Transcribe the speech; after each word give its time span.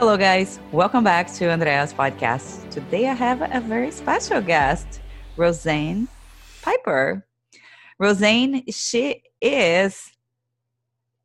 Hello, 0.00 0.16
guys. 0.16 0.58
Welcome 0.72 1.04
back 1.04 1.30
to 1.34 1.50
Andrea's 1.50 1.92
podcast. 1.92 2.70
Today 2.70 3.06
I 3.08 3.12
have 3.12 3.42
a 3.42 3.60
very 3.60 3.90
special 3.90 4.40
guest, 4.40 4.98
Rosane 5.36 6.08
Piper. 6.62 7.26
Rosane, 8.00 8.64
she 8.74 9.22
is 9.42 10.10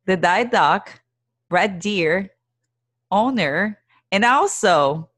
the 0.04 0.14
Diet 0.18 0.50
Doc 0.50 1.00
Red 1.48 1.78
Deer 1.78 2.32
owner, 3.10 3.78
and 4.12 4.26
also 4.26 5.08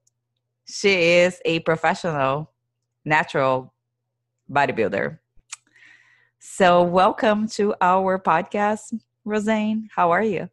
she 0.65 1.19
is 1.19 1.43
a 1.45 1.59
professional 1.59 2.53
natural 3.05 3.75
bodybuilder. 4.49 5.19
So, 6.39 6.85
welcome 6.85 7.49
to 7.59 7.75
our 7.81 8.21
podcast, 8.21 8.95
Rosane. 9.27 9.89
How 9.97 10.13
are 10.13 10.23
you? 10.23 10.49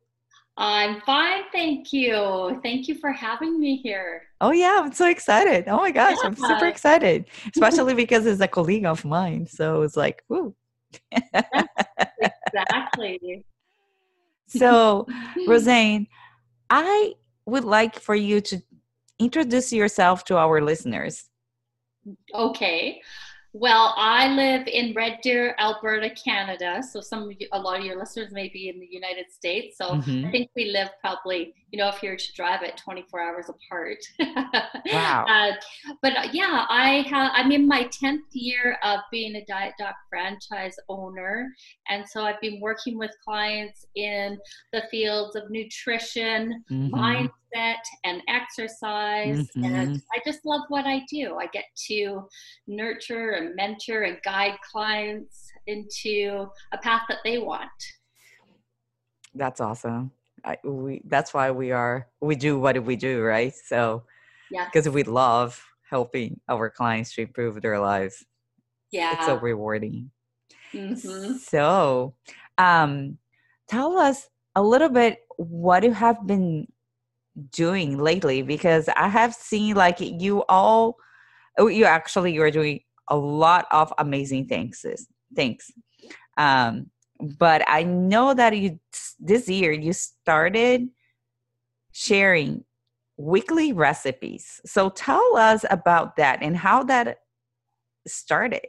I'm 0.57 1.01
fine, 1.01 1.43
thank 1.51 1.91
you. 1.91 2.59
Thank 2.63 2.87
you 2.87 2.95
for 2.95 3.11
having 3.11 3.59
me 3.59 3.75
here. 3.77 4.23
Oh 4.39 4.51
yeah, 4.51 4.79
I'm 4.79 4.93
so 4.93 5.07
excited. 5.07 5.65
Oh 5.67 5.77
my 5.77 5.91
gosh, 5.91 6.17
yeah. 6.21 6.27
I'm 6.27 6.35
super 6.35 6.67
excited. 6.67 7.25
Especially 7.47 7.93
because 7.93 8.25
it's 8.25 8.41
a 8.41 8.47
colleague 8.47 8.85
of 8.85 9.03
mine. 9.03 9.47
So 9.47 9.81
it's 9.81 9.97
like, 9.97 10.23
woo. 10.29 10.55
exactly. 12.21 13.45
so, 14.47 15.07
Rosane, 15.47 16.07
I 16.69 17.13
would 17.45 17.65
like 17.65 17.99
for 17.99 18.15
you 18.15 18.39
to 18.41 18.61
introduce 19.19 19.73
yourself 19.73 20.23
to 20.25 20.37
our 20.37 20.61
listeners. 20.61 21.29
Okay. 22.33 23.01
Well, 23.57 23.93
I 23.95 24.27
live 24.27 24.67
in 24.67 24.93
Red 24.93 25.19
Deer, 25.23 25.55
Alberta, 25.59 26.09
Canada. 26.09 26.83
So 26.83 26.99
some 26.99 27.31
you, 27.39 27.47
a 27.53 27.57
lot 27.57 27.79
of 27.79 27.85
your 27.85 27.97
listeners 27.97 28.33
may 28.33 28.49
be 28.49 28.67
in 28.67 28.81
the 28.81 28.87
United 28.91 29.31
States. 29.31 29.77
So 29.77 29.91
mm-hmm. 29.91 30.25
I 30.25 30.31
think 30.31 30.49
we 30.57 30.71
live 30.73 30.89
probably, 30.99 31.53
you 31.71 31.79
know, 31.79 31.87
if 31.87 32.03
you 32.03 32.09
were 32.09 32.17
to 32.17 32.33
drive 32.33 32.63
it 32.63 32.75
24 32.75 33.21
hours 33.21 33.45
apart. 33.47 33.99
wow. 34.91 35.25
Uh, 35.25 35.53
but 36.01 36.17
uh, 36.17 36.27
yeah, 36.33 36.65
I 36.67 37.05
have. 37.09 37.31
I'm 37.33 37.49
in 37.53 37.65
my 37.65 37.85
10th 37.85 38.23
year 38.33 38.77
of 38.83 38.99
being 39.09 39.37
a 39.37 39.45
Diet 39.45 39.75
Doc 39.79 39.95
franchise 40.09 40.75
owner, 40.89 41.47
and 41.87 42.03
so 42.05 42.25
I've 42.25 42.41
been 42.41 42.59
working 42.59 42.97
with 42.97 43.11
clients 43.23 43.85
in 43.95 44.37
the 44.73 44.83
fields 44.91 45.37
of 45.37 45.49
nutrition, 45.49 46.61
mm-hmm. 46.69 46.93
mindset 46.93 47.31
and 48.03 48.21
exercise. 48.27 49.49
Mm-hmm. 49.49 49.63
And 49.63 50.01
I 50.13 50.19
just 50.25 50.45
love 50.45 50.61
what 50.69 50.85
I 50.85 51.03
do. 51.09 51.37
I 51.39 51.47
get 51.47 51.65
to 51.87 52.27
nurture 52.67 53.31
and 53.31 53.55
mentor 53.55 54.03
and 54.03 54.17
guide 54.23 54.57
clients 54.71 55.51
into 55.67 56.47
a 56.71 56.77
path 56.77 57.03
that 57.09 57.19
they 57.23 57.37
want. 57.37 57.69
That's 59.33 59.59
awesome. 59.61 60.11
I, 60.43 60.57
we, 60.63 61.01
that's 61.05 61.33
why 61.33 61.51
we 61.51 61.71
are, 61.71 62.07
we 62.21 62.35
do 62.35 62.59
what 62.59 62.81
we 62.83 62.95
do, 62.95 63.23
right? 63.23 63.53
So, 63.53 64.03
yeah, 64.51 64.65
because 64.65 64.87
we 64.87 65.03
love 65.03 65.59
helping 65.89 66.39
our 66.47 66.69
clients 66.69 67.15
to 67.15 67.21
improve 67.21 67.61
their 67.61 67.79
lives. 67.79 68.23
Yeah. 68.91 69.13
It's 69.13 69.25
so 69.25 69.37
rewarding. 69.37 70.11
Mm-hmm. 70.73 71.37
So, 71.37 72.13
um, 72.57 73.17
tell 73.67 73.97
us 73.97 74.29
a 74.55 74.61
little 74.61 74.89
bit 74.89 75.21
what 75.37 75.83
you 75.83 75.91
have 75.91 76.25
been 76.27 76.67
doing 77.51 77.97
lately 77.97 78.41
because 78.41 78.89
I 78.95 79.07
have 79.07 79.33
seen 79.33 79.75
like 79.75 79.97
you 79.99 80.43
all 80.47 80.97
oh, 81.57 81.67
you 81.67 81.85
actually 81.85 82.33
you're 82.33 82.51
doing 82.51 82.79
a 83.09 83.17
lot 83.17 83.65
of 83.71 83.93
amazing 83.97 84.47
things 84.47 84.85
things 85.35 85.69
um 86.37 86.89
but 87.37 87.61
I 87.67 87.83
know 87.83 88.33
that 88.33 88.57
you 88.57 88.79
this 89.19 89.49
year 89.49 89.71
you 89.71 89.93
started 89.93 90.87
sharing 91.91 92.63
weekly 93.17 93.71
recipes. 93.71 94.59
So 94.65 94.89
tell 94.89 95.37
us 95.37 95.63
about 95.69 96.17
that 96.17 96.39
and 96.41 96.55
how 96.57 96.83
that 96.83 97.19
started. 98.07 98.61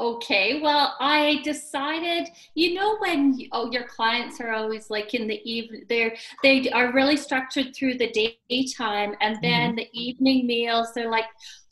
Okay, 0.00 0.60
well, 0.60 0.96
I 0.98 1.40
decided, 1.44 2.28
you 2.54 2.74
know, 2.74 2.96
when 2.98 3.38
oh, 3.52 3.70
your 3.70 3.84
clients 3.84 4.40
are 4.40 4.52
always 4.52 4.90
like 4.90 5.14
in 5.14 5.28
the 5.28 5.40
evening, 5.48 5.84
they're 5.88 6.16
they 6.42 6.68
are 6.70 6.92
really 6.92 7.16
structured 7.16 7.76
through 7.76 7.98
the 7.98 8.10
daytime, 8.10 9.14
and 9.20 9.38
then 9.40 9.70
mm-hmm. 9.70 9.76
the 9.76 9.88
evening 9.92 10.48
meals, 10.48 10.88
they're 10.94 11.10
like, 11.10 11.26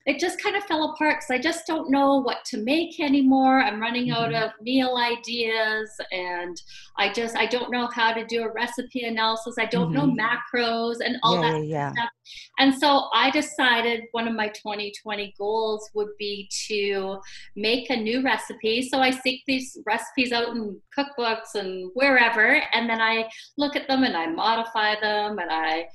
it 0.06 0.18
just 0.18 0.42
kind 0.42 0.56
of 0.56 0.64
fell 0.64 0.90
apart 0.90 1.16
because 1.16 1.30
I 1.30 1.38
just 1.38 1.66
don't 1.66 1.90
know 1.90 2.16
what 2.16 2.44
to 2.46 2.58
make 2.58 2.98
anymore. 3.00 3.60
I'm 3.60 3.80
running 3.80 4.10
out 4.10 4.30
mm-hmm. 4.30 4.44
of 4.44 4.50
meal 4.60 4.96
ideas 4.96 5.90
and 6.10 6.60
I 6.98 7.12
just 7.12 7.36
I 7.36 7.46
don't 7.46 7.70
know 7.70 7.88
how 7.94 8.12
to 8.12 8.24
do 8.26 8.42
a 8.42 8.52
recipe 8.52 9.04
analysis. 9.04 9.56
I 9.58 9.66
don't 9.66 9.92
mm-hmm. 9.92 10.16
know 10.16 10.24
macros 10.24 10.96
and 11.04 11.16
all 11.22 11.42
yeah, 11.42 11.52
that 11.52 11.66
yeah. 11.66 11.92
stuff. 11.92 12.10
And 12.58 12.74
so 12.74 13.08
I 13.14 13.30
decided 13.30 14.02
one 14.12 14.26
of 14.26 14.34
my 14.34 14.48
2020 14.48 15.34
goals 15.38 15.88
would 15.94 16.10
be 16.18 16.48
to 16.68 17.18
make 17.56 17.90
a 17.90 17.96
new 17.96 18.22
recipe. 18.22 18.82
So 18.82 18.98
I 18.98 19.10
seek 19.10 19.42
these 19.46 19.78
recipes 19.86 20.32
out 20.32 20.48
in 20.48 20.80
cookbooks 20.96 21.54
and 21.54 21.90
wherever 21.94 22.62
and 22.72 22.88
then 22.88 23.00
I 23.00 23.28
look 23.56 23.76
at 23.76 23.88
them 23.88 24.04
and 24.04 24.16
I 24.16 24.26
modify 24.26 25.00
them 25.00 25.38
and 25.38 25.50
I 25.50 25.86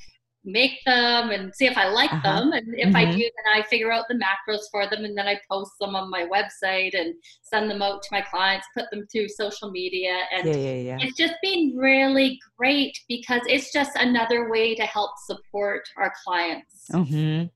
make 0.48 0.80
them 0.86 1.30
and 1.30 1.54
see 1.54 1.66
if 1.66 1.78
I 1.78 1.90
like 1.90 2.12
uh-huh. 2.12 2.40
them. 2.40 2.54
And 2.54 2.74
if 2.76 2.88
mm-hmm. 2.88 2.96
I 2.96 3.06
do, 3.06 3.18
then 3.18 3.54
I 3.54 3.62
figure 3.64 3.92
out 3.92 4.06
the 4.08 4.16
macros 4.16 4.62
for 4.72 4.90
them 4.90 5.04
and 5.04 5.16
then 5.16 5.28
I 5.28 5.40
post 5.52 5.74
them 5.80 5.94
on 5.96 6.10
my 6.10 6.26
website 6.26 6.98
and 6.98 7.14
send 7.42 7.70
them 7.70 7.82
out 7.82 8.02
to 8.04 8.08
my 8.14 8.22
clients, 8.22 8.66
put 8.76 8.86
them 8.90 9.06
through 9.12 9.28
social 9.28 9.70
media. 9.70 10.22
And 10.34 10.48
yeah, 10.48 10.56
yeah, 10.56 10.74
yeah. 10.74 10.98
it's 11.02 11.18
just 11.18 11.36
been 11.44 11.76
really 11.76 12.40
great 12.58 12.98
because 13.10 13.42
it's 13.46 13.74
just 13.74 13.92
another 13.98 14.50
way 14.50 14.74
to 14.74 14.84
help 14.84 15.12
support 15.26 15.84
our 15.98 16.14
clients. 16.26 16.86
Mm-hmm. 16.94 17.48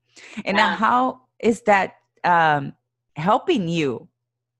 And 0.44 0.58
yeah. 0.58 0.76
how 0.76 1.22
is 1.40 1.62
that 1.62 1.94
um, 2.24 2.74
helping 3.16 3.68
you? 3.68 4.08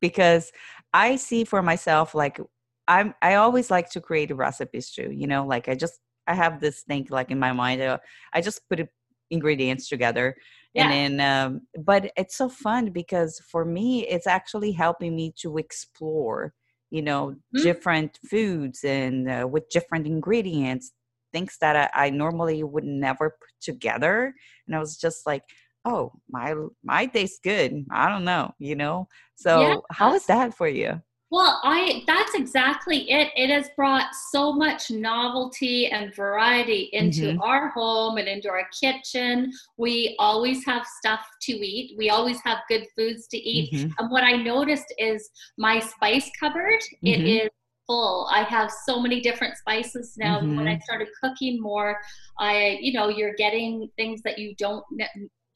Because 0.01 0.53
I 0.95 1.17
see 1.17 1.45
for 1.45 1.63
myself, 1.63 2.15
like, 2.15 2.41
I'm, 2.89 3.15
I 3.23 3.35
always 3.35 3.71
like 3.71 3.91
to 3.91 4.01
create 4.01 4.35
recipes 4.35 4.91
too, 4.91 5.11
you 5.13 5.27
know, 5.27 5.47
like 5.47 5.69
I 5.69 5.75
just 5.75 6.01
I 6.27 6.35
have 6.35 6.61
this 6.61 6.83
thing 6.83 7.07
like 7.11 7.31
in 7.31 7.39
my 7.39 7.53
mind. 7.53 7.83
Uh, 7.83 7.99
I 8.33 8.41
just 8.41 8.69
put 8.69 8.87
ingredients 9.31 9.89
together, 9.89 10.37
yeah. 10.75 10.91
and 10.91 11.19
then 11.19 11.47
um, 11.47 11.61
but 11.85 12.13
it's 12.17 12.37
so 12.37 12.49
fun 12.49 12.91
because 12.91 13.41
for 13.51 13.65
me, 13.65 14.07
it's 14.07 14.27
actually 14.27 14.73
helping 14.73 15.17
me 15.17 15.33
to 15.41 15.59
explore, 15.59 16.53
you 16.91 17.03
know, 17.03 17.31
mm-hmm. 17.31 17.63
different 17.63 18.19
foods 18.31 18.85
and 18.85 19.31
uh, 19.31 19.49
with 19.51 19.69
different 19.71 20.07
ingredients, 20.07 20.93
things 21.33 21.57
that 21.61 21.91
I, 21.95 22.07
I 22.07 22.11
normally 22.11 22.63
would 22.63 22.85
never 22.85 23.31
put 23.31 23.51
together. 23.61 24.35
And 24.67 24.77
I 24.77 24.79
was 24.79 24.97
just 24.97 25.27
like, 25.27 25.43
oh, 25.85 26.13
my 26.31 26.55
my 26.85 27.07
tastes 27.07 27.41
good. 27.43 27.85
I 27.91 28.09
don't 28.09 28.25
know, 28.25 28.55
you 28.59 28.77
know. 28.77 29.09
So 29.35 29.61
yeah. 29.61 29.77
how 29.91 30.15
is 30.15 30.27
that 30.27 30.55
for 30.55 30.69
you? 30.69 31.01
Well, 31.33 31.63
I 31.65 32.05
that's 32.07 32.35
exactly 32.35 33.11
it. 33.11 33.31
It 33.37 33.49
has 33.49 33.71
brought 33.75 34.15
so 34.31 34.53
much 34.53 34.91
novelty 34.91 35.87
and 35.87 36.15
variety 36.15 36.91
into 36.93 37.23
mm-hmm. 37.23 37.41
our 37.41 37.69
home 37.71 38.19
and 38.19 38.29
into 38.29 38.51
our 38.51 38.69
kitchen. 38.79 39.51
We 39.79 40.15
always 40.19 40.63
have 40.67 40.87
stuff 40.87 41.27
to 41.45 41.53
eat. 41.53 41.97
We 41.97 42.11
always 42.11 42.39
have 42.45 42.59
good 42.69 42.87
foods 42.95 43.29
to 43.29 43.39
eat. 43.39 43.73
Mm-hmm. 43.73 43.93
And 43.99 44.11
what 44.11 44.25
I 44.25 44.33
noticed 44.33 44.93
is 44.99 45.31
my 45.57 45.81
spice 45.81 46.31
cupboard, 46.39 46.81
mm-hmm. 47.03 47.07
it 47.07 47.21
is 47.23 47.51
full. 47.87 48.29
I 48.31 48.43
have 48.43 48.71
so 48.85 49.01
many 49.01 49.23
different 49.23 49.57
spices 49.57 50.17
now. 50.19 50.39
When 50.39 50.69
I 50.69 50.75
mm-hmm. 50.75 50.83
started 50.83 51.09
cooking 51.25 51.63
more, 51.63 51.99
I, 52.39 52.77
you 52.83 52.93
know, 52.93 53.09
you're 53.09 53.35
getting 53.37 53.89
things 53.97 54.21
that 54.27 54.39
you 54.39 54.55
don't 54.57 54.85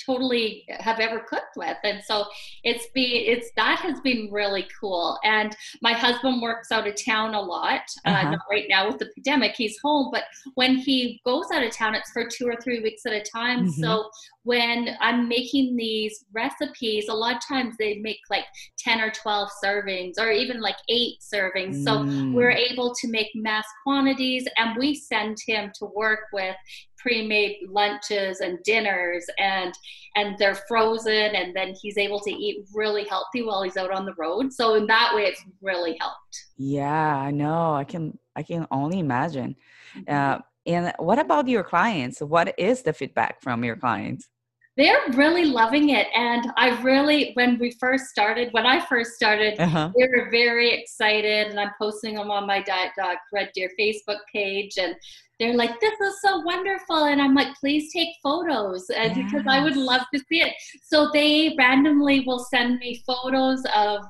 totally 0.07 0.65
have 0.71 1.01
ever 1.01 1.21
cooked 1.21 1.57
with 1.57 1.77
and 1.85 2.03
so 2.05 2.25
it's 2.63 2.87
be 2.95 3.27
it's 3.29 3.51
that 3.57 3.79
has 3.81 4.01
been 4.01 4.29
really 4.31 4.67
cool 4.81 5.19
and 5.25 5.57
my 5.83 5.93
husband 5.93 6.41
works 6.41 6.71
out 6.71 6.87
of 6.87 6.95
town 7.03 7.35
a 7.35 7.41
lot 7.41 7.83
uh, 8.07 8.11
uh-huh. 8.11 8.29
uh, 8.29 8.31
not 8.31 8.41
right 8.51 8.67
now 8.69 8.87
with 8.87 8.99
the 8.99 9.11
pandemic 9.17 9.55
he's 9.57 9.79
home 9.83 10.09
but 10.13 10.25
when 10.55 10.77
he 10.77 11.21
goes 11.25 11.47
out 11.53 11.63
of 11.63 11.73
town 11.73 11.95
it's 11.95 12.11
for 12.11 12.27
two 12.27 12.47
or 12.47 12.57
three 12.63 12.81
weeks 12.81 13.05
at 13.07 13.13
a 13.13 13.23
time 13.23 13.67
mm-hmm. 13.67 13.83
so 13.83 14.09
when 14.45 14.97
i'm 15.01 15.29
making 15.29 15.77
these 15.77 16.25
recipes 16.33 17.09
a 17.09 17.15
lot 17.15 17.35
of 17.35 17.43
times 17.47 17.75
they 17.79 17.99
make 17.99 18.21
like 18.31 18.45
10 18.79 19.01
or 19.01 19.11
12 19.11 19.49
servings 19.63 20.15
or 20.19 20.31
even 20.31 20.61
like 20.61 20.77
eight 20.89 21.17
servings 21.21 21.77
mm. 21.77 21.85
so 21.85 22.33
we're 22.33 22.51
able 22.51 22.95
to 22.95 23.09
make 23.09 23.29
mass 23.35 23.67
quantities 23.83 24.47
and 24.57 24.77
we 24.77 24.95
send 24.95 25.37
him 25.47 25.73
to 25.75 25.87
work 25.95 26.21
with 26.33 26.55
pre-made 26.99 27.59
lunches 27.69 28.41
and 28.41 28.59
dinners 28.65 29.25
and 29.39 29.75
and 30.17 30.37
they're 30.39 30.59
frozen 30.69 31.35
and 31.35 31.55
then 31.55 31.75
he's 31.81 31.99
able 31.99 32.21
to 32.21 32.31
eat 32.31 32.67
really 32.75 33.05
healthy 33.05 33.43
while 33.43 33.63
he's 33.63 33.77
out 33.77 33.91
on 33.91 34.07
the 34.07 34.15
road. 34.19 34.53
So 34.53 34.75
in 34.75 34.87
that 34.87 35.13
way 35.15 35.25
it's 35.25 35.43
really 35.63 35.97
helped. 36.01 36.45
Yeah 36.57 37.17
i 37.17 37.31
know. 37.31 37.75
I 37.75 37.85
can 37.85 38.19
i 38.35 38.43
can 38.43 38.67
only 38.71 38.99
imagine. 38.99 39.57
Mm-hmm. 39.97 40.15
uh, 40.15 40.39
and 40.67 40.93
what 40.99 41.21
about 41.21 41.47
your 41.47 41.63
clients? 41.63 42.21
What 42.21 42.53
is 42.59 42.83
the 42.83 42.93
feedback 42.93 43.41
from 43.41 43.63
your 43.63 43.77
clients? 43.77 44.29
They're 44.77 44.99
really 45.15 45.45
loving 45.45 45.91
it. 45.91 46.09
And 46.15 46.53
i 46.57 46.81
really 46.83 47.33
when 47.35 47.59
we 47.59 47.71
first 47.81 48.07
started 48.07 48.53
when 48.53 48.67
i 48.67 48.85
first 48.87 49.13
started 49.13 49.59
uh-huh. 49.59 49.91
they 49.97 50.09
were 50.09 50.29
very 50.31 50.73
excited 50.73 51.49
and 51.49 51.59
i'm 51.59 51.73
posting 51.81 52.15
them 52.15 52.31
on 52.31 52.47
my 52.47 52.61
diet 52.63 52.93
doc 52.97 53.19
red 53.33 53.51
deer 53.55 53.71
facebook 53.79 54.19
page 54.33 54.75
and 54.79 54.95
they're 55.39 55.55
like, 55.55 55.79
this 55.81 56.01
is 56.01 56.21
so 56.23 56.41
wonderful. 56.41 57.05
And 57.05 57.21
I'm 57.21 57.35
like, 57.35 57.55
please 57.57 57.93
take 57.93 58.09
photos 58.23 58.87
yes. 58.89 59.17
because 59.17 59.47
I 59.47 59.63
would 59.63 59.77
love 59.77 60.03
to 60.15 60.21
see 60.21 60.41
it. 60.41 60.55
So 60.83 61.11
they 61.13 61.55
randomly 61.59 62.21
will 62.21 62.39
send 62.39 62.79
me 62.79 63.03
photos 63.07 63.63
of 63.75 64.05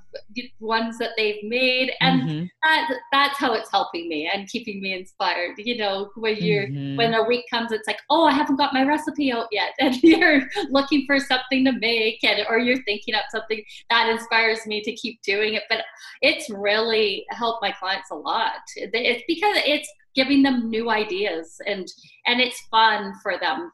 ones 0.60 0.98
that 0.98 1.10
they've 1.16 1.42
made. 1.42 1.92
And 2.00 2.22
mm-hmm. 2.22 2.44
that, 2.62 2.90
that's 3.12 3.38
how 3.38 3.54
it's 3.54 3.70
helping 3.70 4.08
me 4.08 4.30
and 4.32 4.48
keeping 4.48 4.80
me 4.80 4.94
inspired. 4.94 5.54
You 5.58 5.78
know, 5.78 6.10
when 6.14 6.36
you're, 6.36 6.68
mm-hmm. 6.68 6.96
when 6.96 7.14
a 7.14 7.24
week 7.24 7.44
comes, 7.50 7.72
it's 7.72 7.88
like, 7.88 8.00
oh, 8.08 8.24
I 8.24 8.32
haven't 8.32 8.56
got 8.56 8.72
my 8.72 8.84
recipe 8.84 9.32
out 9.32 9.48
yet. 9.50 9.74
And 9.86 10.02
you're 10.02 10.42
looking 10.70 11.04
for 11.06 11.20
something 11.20 11.64
to 11.64 11.72
make 11.72 12.24
and, 12.24 12.44
or 12.48 12.58
you're 12.58 12.82
thinking 12.82 13.14
up 13.14 13.24
something 13.30 13.62
that 13.88 14.08
inspires 14.08 14.66
me 14.66 14.82
to 14.82 14.92
keep 14.96 15.22
doing 15.22 15.54
it. 15.54 15.62
But 15.68 15.84
it's 16.22 16.50
really 16.50 17.24
helped 17.30 17.62
my 17.62 17.70
clients 17.72 18.10
a 18.10 18.16
lot. 18.16 18.62
It's 18.74 19.22
because 19.28 19.56
it's 19.64 19.88
giving 20.16 20.42
them 20.42 20.68
new 20.68 20.90
ideas 20.90 21.60
and 21.66 21.86
and 22.26 22.40
it's 22.40 22.60
fun 22.70 23.12
for 23.22 23.38
them. 23.38 23.70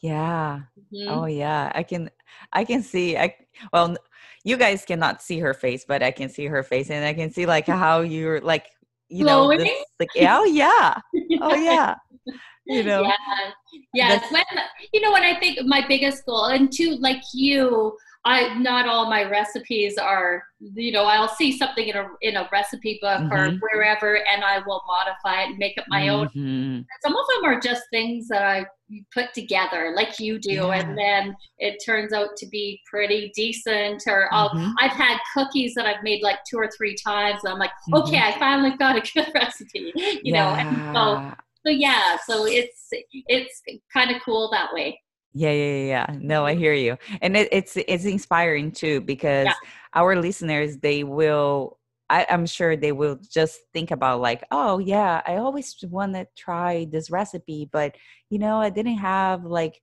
Yeah. 0.00 0.62
Mm-hmm. 0.92 1.08
oh 1.08 1.26
yeah. 1.26 1.70
I 1.74 1.82
can 1.84 2.10
i 2.52 2.64
can 2.64 2.82
see 2.82 3.16
i 3.16 3.34
well 3.72 3.96
you 4.42 4.56
guys 4.56 4.84
cannot 4.84 5.22
see 5.22 5.38
her 5.38 5.54
face 5.54 5.84
but 5.86 6.02
i 6.02 6.10
can 6.10 6.28
see 6.28 6.46
her 6.46 6.62
face 6.62 6.90
and 6.90 7.04
i 7.04 7.12
can 7.12 7.30
see 7.30 7.46
like 7.46 7.66
how 7.66 8.00
you're 8.00 8.40
like 8.40 8.66
you 9.08 9.24
know 9.24 9.48
this, 9.56 9.68
like 10.00 10.08
oh 10.20 10.44
yeah. 10.44 10.94
Oh 11.40 11.54
yeah. 11.54 11.94
You 12.66 12.82
know? 12.88 13.02
Yeah. 13.02 13.52
Yes 13.94 14.32
when 14.32 14.44
you 14.92 15.00
know 15.02 15.12
when 15.12 15.22
i 15.22 15.38
think 15.38 15.58
my 15.66 15.84
biggest 15.86 16.24
goal 16.26 16.46
and 16.46 16.72
to 16.72 16.96
like 16.96 17.22
you 17.34 17.96
I 18.24 18.56
not 18.58 18.86
all 18.86 19.10
my 19.10 19.24
recipes 19.24 19.98
are 19.98 20.44
you 20.60 20.92
know 20.92 21.04
I'll 21.04 21.28
see 21.28 21.56
something 21.56 21.88
in 21.88 21.96
a 21.96 22.06
in 22.20 22.36
a 22.36 22.48
recipe 22.52 22.98
book 23.02 23.20
mm-hmm. 23.20 23.32
or 23.32 23.50
wherever 23.58 24.16
and 24.32 24.44
I 24.44 24.58
will 24.64 24.82
modify 24.86 25.42
it 25.42 25.50
and 25.50 25.58
make 25.58 25.76
it 25.76 25.84
my 25.88 26.02
mm-hmm. 26.02 26.38
own. 26.40 26.86
Some 27.02 27.16
of 27.16 27.24
them 27.34 27.44
are 27.44 27.60
just 27.60 27.82
things 27.90 28.28
that 28.28 28.42
I 28.42 28.66
put 29.12 29.34
together 29.34 29.92
like 29.96 30.20
you 30.20 30.38
do 30.38 30.52
yeah. 30.52 30.74
and 30.74 30.96
then 30.96 31.34
it 31.58 31.82
turns 31.84 32.12
out 32.12 32.36
to 32.36 32.46
be 32.46 32.80
pretty 32.88 33.32
decent 33.34 34.04
or 34.06 34.28
mm-hmm. 34.32 34.70
I've 34.78 34.92
had 34.92 35.18
cookies 35.34 35.74
that 35.74 35.86
I've 35.86 36.02
made 36.04 36.22
like 36.22 36.38
two 36.48 36.58
or 36.58 36.68
three 36.76 36.94
times 36.94 37.40
and 37.42 37.52
I'm 37.52 37.58
like 37.58 37.72
okay 37.92 38.18
mm-hmm. 38.18 38.36
I 38.36 38.38
finally 38.38 38.76
got 38.76 38.96
a 38.96 39.12
good 39.14 39.32
recipe 39.34 39.92
you 39.96 40.20
yeah. 40.22 40.44
know 40.44 40.54
and 40.54 40.94
so 40.94 41.32
so 41.66 41.70
yeah 41.70 42.18
so 42.26 42.46
it's 42.46 42.88
it's 42.90 43.62
kind 43.92 44.14
of 44.14 44.22
cool 44.22 44.50
that 44.52 44.72
way 44.72 45.00
yeah, 45.34 45.50
yeah, 45.50 45.86
yeah. 45.86 46.06
No, 46.20 46.44
I 46.44 46.52
mm-hmm. 46.52 46.60
hear 46.60 46.74
you, 46.74 46.98
and 47.20 47.36
it, 47.36 47.48
it's 47.52 47.76
it's 47.76 48.04
inspiring 48.04 48.72
too 48.72 49.00
because 49.00 49.46
yeah. 49.46 49.54
our 49.94 50.16
listeners 50.16 50.78
they 50.78 51.04
will. 51.04 51.78
I, 52.10 52.26
I'm 52.28 52.44
sure 52.44 52.76
they 52.76 52.92
will 52.92 53.18
just 53.30 53.60
think 53.72 53.90
about 53.90 54.20
like, 54.20 54.44
oh 54.50 54.78
yeah, 54.78 55.22
I 55.26 55.36
always 55.36 55.74
want 55.88 56.12
to 56.14 56.26
try 56.36 56.86
this 56.90 57.10
recipe, 57.10 57.70
but 57.72 57.96
you 58.28 58.38
know, 58.38 58.58
I 58.58 58.68
didn't 58.68 58.98
have 58.98 59.46
like, 59.46 59.80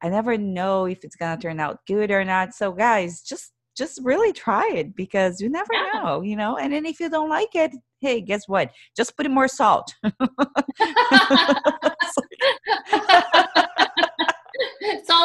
I 0.00 0.08
never 0.08 0.38
know 0.38 0.84
if 0.84 1.02
it's 1.02 1.16
gonna 1.16 1.40
turn 1.40 1.58
out 1.58 1.80
good 1.88 2.12
or 2.12 2.24
not. 2.24 2.54
So 2.54 2.70
guys, 2.70 3.22
just 3.22 3.50
just 3.76 4.00
really 4.04 4.32
try 4.32 4.70
it 4.72 4.94
because 4.94 5.40
you 5.40 5.48
never 5.48 5.72
yeah. 5.72 5.88
know, 5.94 6.22
you 6.22 6.36
know. 6.36 6.58
And 6.58 6.72
then 6.72 6.86
if 6.86 7.00
you 7.00 7.10
don't 7.10 7.28
like 7.28 7.56
it, 7.56 7.72
hey, 8.00 8.20
guess 8.20 8.46
what? 8.46 8.70
Just 8.96 9.16
put 9.16 9.26
in 9.26 9.32
more 9.32 9.48
salt. 9.48 9.92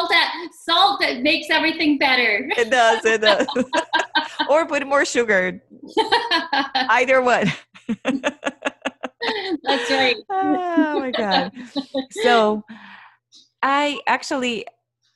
salt 0.00 0.10
that 0.10 0.48
salt 0.52 1.00
that 1.00 1.22
makes 1.22 1.48
everything 1.50 1.98
better. 1.98 2.48
It 2.56 2.70
does. 2.70 3.04
It 3.04 3.20
does. 3.20 3.46
or 4.48 4.66
put 4.66 4.86
more 4.86 5.04
sugar. 5.04 5.62
Either 6.74 7.22
one. 7.22 7.52
That's 8.04 9.90
right. 9.90 10.16
oh 10.30 11.00
my 11.00 11.10
god. 11.10 11.52
So 12.22 12.64
I 13.62 14.00
actually 14.06 14.66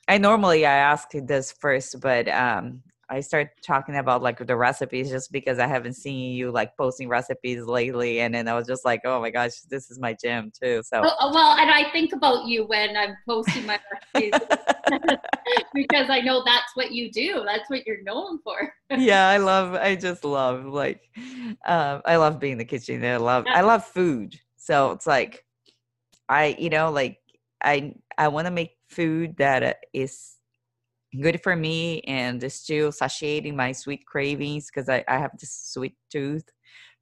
I 0.07 0.17
normally 0.17 0.65
I 0.65 0.75
ask 0.75 1.09
this 1.11 1.51
first, 1.51 1.99
but 1.99 2.27
um 2.27 2.83
I 3.09 3.19
start 3.19 3.49
talking 3.61 3.97
about 3.97 4.23
like 4.23 4.45
the 4.45 4.55
recipes 4.55 5.09
just 5.09 5.31
because 5.31 5.59
I 5.59 5.67
haven't 5.67 5.93
seen 5.93 6.35
you 6.35 6.51
like 6.51 6.75
posting 6.75 7.07
recipes 7.07 7.63
lately, 7.65 8.21
and 8.21 8.33
then 8.33 8.47
I 8.47 8.53
was 8.53 8.65
just 8.65 8.83
like, 8.83 9.01
oh 9.05 9.21
my 9.21 9.29
gosh, 9.29 9.59
this 9.69 9.91
is 9.91 9.99
my 9.99 10.15
gym 10.21 10.51
too. 10.51 10.81
So 10.83 11.01
oh, 11.03 11.11
oh 11.19 11.33
well, 11.33 11.57
and 11.57 11.69
I 11.69 11.91
think 11.91 12.13
about 12.13 12.47
you 12.47 12.65
when 12.65 12.97
I'm 12.97 13.15
posting 13.27 13.65
my 13.65 13.79
recipes 14.15 14.39
because 15.73 16.09
I 16.09 16.21
know 16.21 16.43
that's 16.45 16.75
what 16.75 16.91
you 16.91 17.11
do. 17.11 17.43
That's 17.45 17.69
what 17.69 17.85
you're 17.85 18.01
known 18.03 18.39
for. 18.43 18.73
yeah, 18.97 19.29
I 19.29 19.37
love. 19.51 19.75
I 19.75 19.95
just 19.95 20.23
love 20.25 20.65
like, 20.65 21.01
um, 21.65 22.01
I 22.05 22.15
love 22.15 22.39
being 22.39 22.53
in 22.53 22.57
the 22.57 22.65
kitchen. 22.65 23.03
I 23.05 23.17
love. 23.17 23.45
Yeah. 23.45 23.59
I 23.59 23.61
love 23.61 23.85
food. 23.85 24.39
So 24.57 24.91
it's 24.91 25.05
like, 25.05 25.45
I 26.27 26.55
you 26.57 26.69
know 26.69 26.91
like 26.91 27.19
I 27.61 27.93
I 28.17 28.29
want 28.29 28.47
to 28.47 28.51
make 28.51 28.77
food 28.89 29.37
that 29.37 29.63
uh, 29.63 29.73
is 29.93 30.34
good 31.21 31.41
for 31.41 31.55
me 31.55 32.01
and 32.01 32.51
still 32.51 32.91
satiating 32.91 33.55
my 33.55 33.71
sweet 33.71 34.05
cravings 34.05 34.67
because 34.67 34.89
I, 34.89 35.03
I 35.07 35.17
have 35.17 35.31
this 35.39 35.53
sweet 35.73 35.95
tooth. 36.09 36.45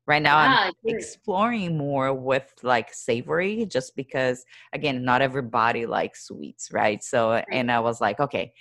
Right 0.05 0.21
now 0.21 0.37
i'm 0.37 0.73
exploring 0.85 1.77
more 1.77 2.13
with 2.13 2.51
like 2.61 2.93
savory 2.93 3.65
just 3.65 3.95
because 3.95 4.43
again 4.73 5.05
not 5.05 5.21
everybody 5.21 5.85
likes 5.85 6.27
sweets 6.27 6.71
right? 6.73 7.01
So 7.01 7.29
right. 7.31 7.45
and 7.49 7.71
i 7.71 7.79
was 7.79 8.01
like 8.01 8.19
okay 8.19 8.51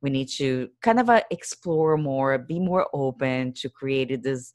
we 0.00 0.10
need 0.10 0.28
to 0.28 0.68
kind 0.80 1.00
of 1.00 1.10
uh, 1.10 1.22
explore 1.30 1.96
more 1.96 2.38
be 2.38 2.58
more 2.58 2.88
open 2.94 3.52
to 3.54 3.68
create 3.68 4.22
this 4.22 4.52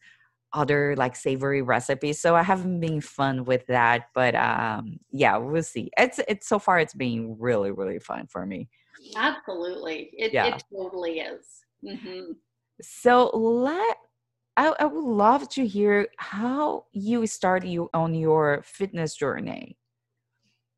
other 0.53 0.95
like 0.95 1.15
savory 1.15 1.61
recipes 1.61 2.21
so 2.21 2.35
i 2.35 2.43
haven't 2.43 2.79
been 2.79 3.01
fun 3.01 3.43
with 3.43 3.65
that 3.67 4.03
but 4.13 4.35
um 4.35 4.97
yeah 5.11 5.35
we'll 5.37 5.63
see. 5.63 5.89
It's 5.97 6.19
it's 6.27 6.47
so 6.47 6.59
far 6.59 6.79
it's 6.79 6.93
been 6.93 7.35
really 7.39 7.71
really 7.71 7.99
fun 7.99 8.27
for 8.27 8.45
me 8.45 8.69
Absolutely. 9.15 10.09
It, 10.13 10.33
yeah. 10.33 10.55
it 10.55 10.63
totally 10.73 11.19
is. 11.19 11.45
Mm-hmm. 11.85 12.31
So 12.81 13.29
let 13.35 13.97
I, 14.55 14.73
I 14.79 14.85
would 14.85 15.03
love 15.03 15.49
to 15.49 15.65
hear 15.65 16.07
how 16.17 16.85
you 16.91 17.25
started 17.25 17.69
you 17.69 17.89
on 17.93 18.13
your 18.13 18.61
fitness 18.63 19.15
journey. 19.15 19.77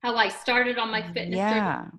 How 0.01 0.15
I 0.15 0.29
started 0.29 0.77
on 0.77 0.91
my 0.91 1.01
fitness 1.01 1.37
yeah. 1.37 1.77
journey. 1.81 1.91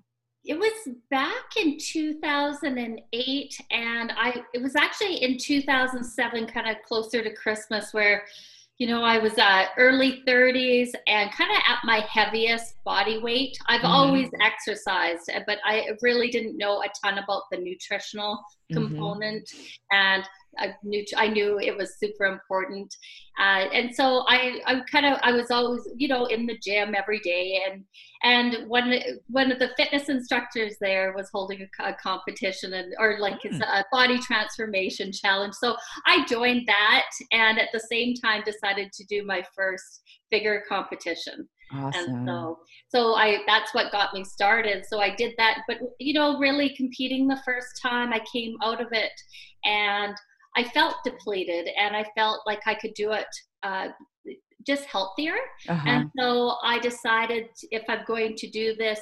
It 0.45 0.57
was 0.57 0.95
back 1.11 1.57
in 1.57 1.77
2008 1.77 3.61
and 3.69 4.13
I 4.15 4.41
it 4.53 4.61
was 4.61 4.77
actually 4.77 5.17
in 5.17 5.37
2007 5.37 6.47
kind 6.47 6.69
of 6.69 6.77
closer 6.83 7.21
to 7.21 7.33
Christmas 7.33 7.93
where 7.93 8.23
you 8.77 8.85
know, 8.85 9.03
I 9.03 9.17
was 9.17 9.37
uh, 9.39 9.65
early 9.77 10.21
30s 10.27 10.91
and 11.07 11.31
kind 11.31 11.49
of 11.51 11.57
at 11.67 11.79
my 11.83 12.05
heaviest 12.11 12.75
body 12.83 13.17
weight. 13.17 13.57
I've 13.67 13.81
mm-hmm. 13.81 13.87
always 13.87 14.29
exercised, 14.39 15.31
but 15.47 15.57
I 15.65 15.87
really 16.03 16.29
didn't 16.29 16.57
know 16.57 16.83
a 16.83 16.87
ton 17.03 17.17
about 17.17 17.43
the 17.51 17.57
nutritional 17.57 18.35
mm-hmm. 18.71 18.75
component. 18.75 19.49
And 19.91 20.23
I 20.59 20.75
knew 20.83 21.03
I 21.15 21.27
knew 21.27 21.59
it 21.59 21.75
was 21.75 21.97
super 21.99 22.25
important, 22.25 22.93
uh, 23.39 23.65
and 23.73 23.93
so 23.93 24.23
I 24.27 24.59
I 24.65 24.81
kind 24.91 25.05
of 25.05 25.19
I 25.21 25.31
was 25.31 25.51
always 25.51 25.81
you 25.95 26.07
know 26.07 26.25
in 26.25 26.45
the 26.45 26.57
gym 26.63 26.95
every 26.95 27.19
day, 27.19 27.61
and 27.67 27.83
and 28.23 28.67
one 28.69 28.93
one 29.27 29.51
of 29.51 29.59
the 29.59 29.69
fitness 29.77 30.09
instructors 30.09 30.75
there 30.81 31.13
was 31.15 31.29
holding 31.33 31.67
a, 31.79 31.89
a 31.89 31.93
competition 32.01 32.73
and 32.73 32.93
or 32.99 33.17
like 33.19 33.41
mm. 33.41 33.61
a 33.61 33.85
body 33.91 34.17
transformation 34.19 35.11
challenge. 35.11 35.53
So 35.55 35.75
I 36.05 36.25
joined 36.25 36.67
that, 36.67 37.09
and 37.31 37.59
at 37.59 37.69
the 37.73 37.85
same 37.91 38.13
time 38.15 38.43
decided 38.45 38.91
to 38.93 39.05
do 39.05 39.25
my 39.25 39.43
first 39.55 40.01
figure 40.29 40.63
competition. 40.67 41.47
Awesome. 41.73 42.15
And 42.15 42.27
so, 42.27 42.59
so 42.89 43.15
I 43.15 43.39
that's 43.45 43.73
what 43.73 43.91
got 43.91 44.13
me 44.13 44.23
started. 44.23 44.85
So 44.87 44.99
I 44.99 45.13
did 45.15 45.33
that, 45.37 45.59
but 45.67 45.77
you 45.99 46.13
know, 46.13 46.39
really 46.39 46.73
competing 46.75 47.27
the 47.27 47.41
first 47.45 47.81
time 47.81 48.13
I 48.13 48.21
came 48.31 48.55
out 48.63 48.81
of 48.81 48.87
it, 48.91 49.11
and 49.65 50.15
I 50.57 50.63
felt 50.63 50.95
depleted 51.05 51.69
and 51.79 51.95
I 51.95 52.03
felt 52.15 52.41
like 52.47 52.61
I 52.65 52.73
could 52.73 52.93
do 52.95 53.11
it 53.11 53.27
uh, 53.61 53.89
just 54.65 54.85
healthier. 54.85 55.37
Uh-huh. 55.69 55.89
And 55.89 56.09
so 56.17 56.55
I 56.63 56.79
decided 56.79 57.45
if 57.71 57.83
I'm 57.87 58.03
going 58.07 58.35
to 58.35 58.49
do 58.49 58.75
this 58.75 58.99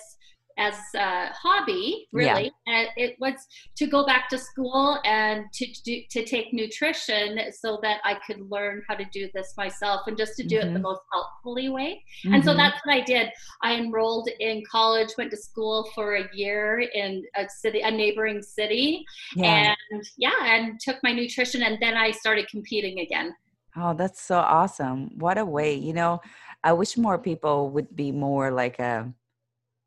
as 0.57 0.75
a 0.95 1.27
hobby 1.33 2.07
really 2.13 2.51
yeah. 2.65 2.73
and 2.73 2.87
it 2.95 3.15
was 3.19 3.33
to 3.75 3.87
go 3.87 4.05
back 4.05 4.29
to 4.29 4.37
school 4.37 4.99
and 5.03 5.45
to 5.53 5.65
do, 5.83 6.01
to 6.09 6.23
take 6.25 6.53
nutrition 6.53 7.39
so 7.51 7.77
that 7.81 7.99
i 8.03 8.15
could 8.25 8.39
learn 8.49 8.81
how 8.87 8.95
to 8.95 9.05
do 9.11 9.29
this 9.33 9.53
myself 9.57 10.01
and 10.07 10.17
just 10.17 10.35
to 10.37 10.43
do 10.43 10.57
mm-hmm. 10.57 10.69
it 10.69 10.73
the 10.73 10.79
mm-hmm. 10.79 10.83
most 10.83 11.01
helpfully 11.11 11.69
way 11.69 12.01
mm-hmm. 12.23 12.35
and 12.35 12.43
so 12.43 12.51
mm-hmm. 12.51 12.59
that's 12.59 12.79
what 12.85 12.95
i 12.95 13.01
did 13.01 13.29
i 13.63 13.75
enrolled 13.75 14.29
in 14.39 14.63
college 14.69 15.09
went 15.17 15.29
to 15.29 15.37
school 15.37 15.89
for 15.93 16.15
a 16.15 16.29
year 16.33 16.79
in 16.93 17.23
a 17.35 17.45
city 17.49 17.81
a 17.81 17.91
neighboring 17.91 18.41
city 18.41 19.03
yeah. 19.35 19.73
and 19.91 20.03
yeah 20.17 20.55
and 20.55 20.79
took 20.79 20.97
my 21.03 21.11
nutrition 21.11 21.63
and 21.63 21.77
then 21.81 21.95
i 21.95 22.11
started 22.11 22.47
competing 22.47 22.99
again 22.99 23.35
oh 23.75 23.93
that's 23.93 24.21
so 24.21 24.37
awesome 24.37 25.09
what 25.19 25.37
a 25.37 25.45
way 25.45 25.73
you 25.73 25.93
know 25.93 26.21
i 26.63 26.71
wish 26.71 26.95
more 26.95 27.17
people 27.17 27.69
would 27.71 27.93
be 27.95 28.11
more 28.11 28.51
like 28.51 28.79
a 28.79 29.11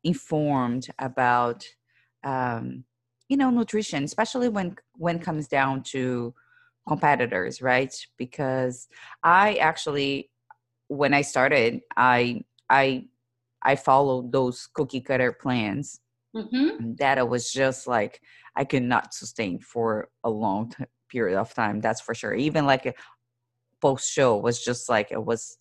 informed 0.03 0.87
about 0.99 1.65
um, 2.23 2.83
you 3.27 3.37
know 3.37 3.49
nutrition 3.49 4.03
especially 4.03 4.49
when 4.49 4.75
when 4.95 5.19
comes 5.19 5.47
down 5.47 5.83
to 5.83 6.33
competitors 6.87 7.61
right 7.61 7.95
because 8.17 8.87
i 9.23 9.53
actually 9.55 10.31
when 10.87 11.13
i 11.13 11.21
started 11.21 11.81
i 11.97 12.41
i 12.69 13.03
I 13.61 13.75
followed 13.75 14.31
those 14.31 14.67
cookie 14.73 15.01
cutter 15.01 15.33
plans 15.33 15.99
Mm-hmm. 16.35 16.93
that 16.99 17.17
it 17.17 17.27
was 17.27 17.51
just 17.51 17.87
like 17.87 18.21
I 18.55 18.63
could 18.63 18.83
not 18.83 19.13
sustain 19.13 19.59
for 19.59 20.09
a 20.23 20.29
long 20.29 20.69
t- 20.69 20.85
period 21.09 21.39
of 21.39 21.53
time. 21.55 21.81
That's 21.81 22.01
for 22.01 22.13
sure. 22.13 22.35
Even 22.35 22.67
like 22.67 22.85
a 22.85 22.93
post 23.81 24.11
show 24.11 24.37
was 24.37 24.63
just 24.63 24.89
like 24.89 25.11
it 25.11 25.25
was 25.25 25.57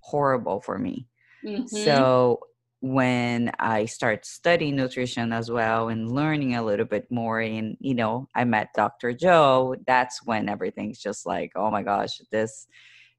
horrible 0.00 0.60
for 0.60 0.76
me. 0.78 1.06
Mm-hmm. 1.46 1.64
So 1.66 2.40
when 2.82 3.52
I 3.60 3.84
start 3.84 4.26
studying 4.26 4.74
nutrition 4.74 5.32
as 5.32 5.48
well 5.48 5.88
and 5.88 6.10
learning 6.10 6.56
a 6.56 6.64
little 6.64 6.84
bit 6.84 7.06
more, 7.12 7.38
and 7.40 7.76
you 7.78 7.94
know, 7.94 8.26
I 8.34 8.42
met 8.42 8.74
Dr. 8.74 9.12
Joe, 9.12 9.76
that's 9.86 10.26
when 10.26 10.48
everything's 10.48 10.98
just 10.98 11.24
like, 11.24 11.52
oh 11.54 11.70
my 11.70 11.84
gosh, 11.84 12.20
this 12.32 12.66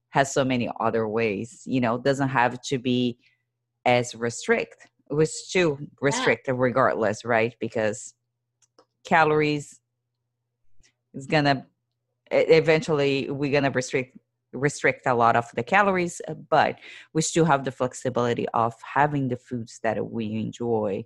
has 0.10 0.34
so 0.34 0.43
many 0.43 0.70
other 0.82 1.08
ways. 1.08 1.62
You 1.65 1.79
know, 1.79 1.98
doesn't 1.98 2.27
have 2.27 2.62
to 2.63 2.77
be 2.77 3.17
as 3.86 4.13
restrict. 4.13 4.86
It 5.10 5.13
was 5.13 5.48
still 5.48 5.79
restricted 6.01 6.55
regardless, 6.55 7.24
right? 7.24 7.55
Because 7.62 8.13
calories 9.05 9.79
is 11.13 11.25
gonna 11.25 11.65
eventually 12.32 13.29
we're 13.29 13.51
gonna 13.51 13.72
restrict 13.72 14.17
restrict 14.53 15.05
a 15.07 15.13
lot 15.13 15.36
of 15.36 15.50
the 15.55 15.63
calories 15.63 16.22
uh, 16.27 16.33
but 16.33 16.79
we 17.13 17.22
still 17.22 17.45
have 17.45 17.63
the 17.63 17.72
flexibility 17.72 18.48
of 18.53 18.74
having 18.81 19.27
the 19.27 19.38
foods 19.38 19.79
that 19.83 19.98
we 20.12 20.33
enjoy 20.33 21.03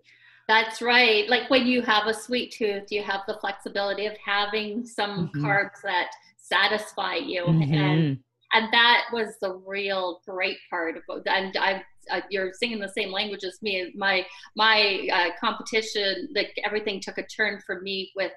That's 0.47 0.81
right. 0.81 1.29
Like 1.29 1.49
when 1.49 1.67
you 1.67 1.81
have 1.81 2.07
a 2.07 2.13
sweet 2.13 2.53
tooth, 2.53 2.89
you 2.89 3.03
have 3.03 3.21
the 3.27 3.37
flexibility 3.41 4.05
of 4.05 4.15
having 4.17 4.85
some 4.85 5.31
Mhm. 5.35 5.43
carbs 5.43 5.81
that 5.83 6.09
satisfy 6.37 7.15
you, 7.15 7.47
and 7.49 8.07
Mhm. 8.07 8.23
and 8.53 8.73
that 8.73 9.03
was 9.11 9.35
the 9.41 9.55
real 9.55 10.21
great 10.25 10.57
part 10.69 10.95
about. 10.97 11.27
And 11.27 11.57
I, 11.57 11.83
uh, 12.09 12.21
you're 12.29 12.53
singing 12.53 12.79
the 12.79 12.87
same 12.87 13.11
language 13.11 13.43
as 13.43 13.61
me. 13.61 13.91
My 13.95 14.25
my 14.55 15.07
uh, 15.11 15.29
competition, 15.39 16.29
like 16.33 16.53
everything 16.65 17.01
took 17.01 17.17
a 17.17 17.23
turn 17.27 17.59
for 17.65 17.81
me 17.81 18.11
with 18.15 18.31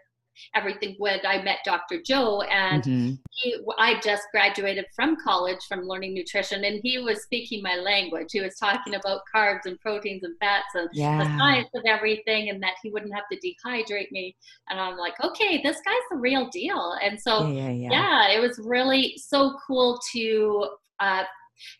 everything 0.55 0.95
when 0.99 1.21
I 1.27 1.43
met 1.43 1.59
Dr. 1.65 2.01
Joe 2.03 2.43
and 2.43 2.83
Mhm. 2.83 3.19
he, 3.33 3.57
I 3.79 4.01
just 4.01 4.25
graduated 4.33 4.87
from 4.95 5.17
college 5.23 5.59
from 5.69 5.83
learning 5.83 6.15
nutrition, 6.15 6.65
and 6.65 6.81
he 6.83 6.99
was 6.99 7.23
speaking 7.23 7.63
my 7.63 7.77
language. 7.77 8.29
He 8.33 8.41
was 8.41 8.57
talking 8.57 8.95
about 8.95 9.23
carbs 9.35 9.67
and 9.67 9.79
proteins 9.81 10.25
and 10.25 10.37
fats 10.41 10.75
and 10.75 10.89
the 10.93 11.31
science 11.39 11.69
of 11.75 11.83
everything, 11.87 12.51
and 12.51 12.63
that 12.63 12.75
he 12.83 12.91
wouldn't 12.91 13.15
have 13.15 13.25
to 13.31 13.39
dehydrate 13.39 14.11
me. 14.11 14.37
And 14.69 14.81
I'm 14.81 14.97
like, 14.97 15.15
okay, 15.23 15.63
this 15.63 15.81
guy's 15.85 16.09
the 16.11 16.17
real 16.17 16.49
deal. 16.51 16.97
And 17.03 17.21
so, 17.21 17.49
yeah 17.49 17.71
yeah 17.71 17.71
yeah 17.71 17.91
yeah, 17.93 18.37
it 18.37 18.41
was 18.41 18.59
really 18.65 19.15
so 19.17 19.57
cool 19.67 20.01
to 20.13 20.69
uh, 20.99 21.25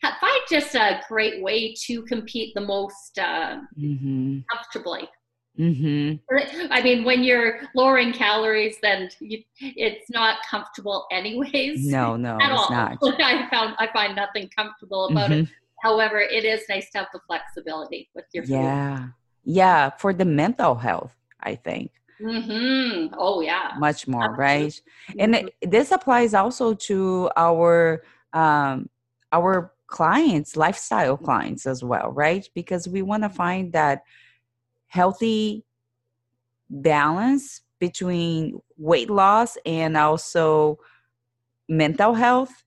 find 0.01 0.41
just 0.49 0.75
a 0.75 1.01
great 1.07 1.41
way 1.41 1.73
to 1.85 2.01
compete 2.03 2.53
the 2.55 2.61
most 2.61 3.19
uh, 3.19 3.57
hmm 3.75 4.39
comfortably. 4.51 5.07
Hmm 5.57 6.13
I 6.71 6.81
mean, 6.81 7.03
when 7.03 7.23
you're 7.23 7.59
lowering 7.75 8.13
calories, 8.13 8.77
then 8.81 9.09
you, 9.19 9.43
it's 9.59 10.09
not 10.09 10.37
comfortable, 10.49 11.05
anyways. 11.11 11.85
no 11.85 12.15
no 12.15 12.37
at 12.41 12.51
it's 12.51 12.61
all. 12.61 12.71
not 12.71 12.97
I 13.21 13.49
found 13.49 13.75
I 13.79 13.87
find 13.91 14.15
nothing 14.15 14.49
comfortable 14.55 15.09
about 15.09 15.31
it. 15.31 15.45
Mhm. 15.45 15.49
However, 15.83 16.19
it 16.19 16.45
is 16.45 16.63
nice 16.69 16.89
to 16.91 16.99
have 16.99 17.07
the 17.11 17.19
flexibility 17.27 18.09
with 18.15 18.25
your 18.33 18.43
food. 18.43 18.51
yeah 18.53 19.07
yeah 19.43 19.89
for 19.89 20.13
the 20.13 20.25
mental 20.25 20.75
health 20.75 21.15
i 21.41 21.55
think 21.55 21.91
hmm 22.21 23.07
Oh 23.17 23.41
yeah. 23.41 23.71
much 23.79 24.07
more 24.07 24.35
right 24.35 24.79
and 25.17 25.35
it, 25.35 25.55
this 25.63 25.91
applies 25.91 26.35
also 26.35 26.75
to 26.75 27.29
our 27.35 28.03
um 28.33 28.87
our 29.31 29.73
clients 29.87 30.55
lifestyle 30.55 31.17
clients 31.17 31.65
as 31.65 31.83
well 31.83 32.11
right 32.11 32.47
because 32.53 32.87
we 32.87 33.01
want 33.01 33.23
to 33.23 33.29
find 33.29 33.73
that 33.73 34.03
healthy 34.91 35.63
balance 36.69 37.61
between 37.79 38.59
weight 38.77 39.09
loss 39.09 39.57
and 39.65 39.95
also 39.95 40.77
mental 41.69 42.13
health 42.13 42.63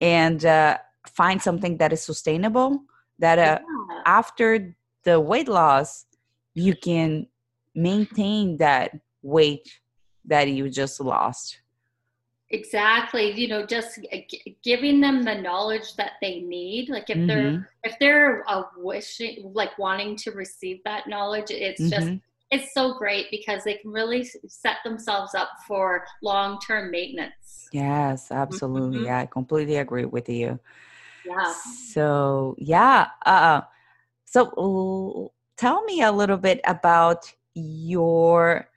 and 0.00 0.44
uh, 0.44 0.76
find 1.06 1.40
something 1.40 1.76
that 1.78 1.92
is 1.92 2.02
sustainable 2.02 2.82
that 3.20 3.38
uh, 3.38 3.58
Yeah. 3.62 4.02
after 4.06 4.76
the 5.04 5.20
weight 5.20 5.48
loss 5.48 6.06
you 6.54 6.74
can 6.74 7.28
maintain 7.74 8.56
that 8.56 8.90
weight 9.22 9.68
that 10.24 10.48
you 10.48 10.68
just 10.68 11.00
lost 11.00 11.60
Exactly. 12.50 13.32
You 13.32 13.48
know, 13.48 13.66
just 13.66 14.00
g- 14.02 14.56
giving 14.62 15.00
them 15.00 15.24
the 15.24 15.34
knowledge 15.34 15.96
that 15.96 16.12
they 16.22 16.40
need. 16.40 16.88
Like 16.88 17.10
if 17.10 17.26
they're 17.26 17.58
Mhm. 17.58 17.66
if 17.82 17.98
they're 17.98 18.48
uh, 18.48 18.64
wishing, 18.76 19.50
like 19.52 19.76
wanting 19.78 20.16
to 20.16 20.30
receive 20.30 20.80
that 20.84 21.08
knowledge, 21.08 21.50
it's 21.50 21.88
just 21.90 22.06
Mhm. 22.06 22.20
it's 22.52 22.72
so 22.72 22.94
great 22.94 23.26
because 23.32 23.64
they 23.64 23.74
can 23.74 23.90
really 23.90 24.24
set 24.46 24.76
themselves 24.84 25.34
up 25.34 25.50
for 25.66 26.04
long 26.22 26.60
term 26.60 26.90
maintenance. 26.92 27.68
yes 27.72 28.30
absolutely 28.30 29.00
Mhm. 29.00 29.04
yeah 29.06 29.18
i 29.18 29.26
completely 29.26 29.76
agree 29.76 30.04
with 30.04 30.28
you 30.28 30.58
Yeah. 31.24 31.52
so 31.52 32.54
yeah 32.58 33.08
uh 33.26 33.60
so 34.24 34.50
l- 34.56 35.32
tell 35.56 35.82
me 35.84 36.02
a 36.02 36.12
little 36.12 36.36
bit 36.36 36.60
about 36.64 37.32
your 37.54 38.68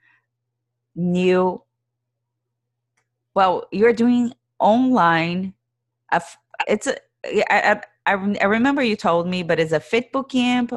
new 0.94 1.62
well 3.34 3.66
you're 3.70 3.92
doing 3.92 4.32
online 4.58 5.54
a 6.12 6.22
it's 6.68 6.86
a 6.86 6.96
I, 7.24 7.80
I, 8.06 8.12
I 8.12 8.44
remember 8.46 8.82
you 8.82 8.96
told 8.96 9.28
me 9.28 9.42
but 9.42 9.60
it's 9.60 9.72
a 9.72 9.80
fit 9.80 10.12
boot 10.12 10.30
camp 10.30 10.72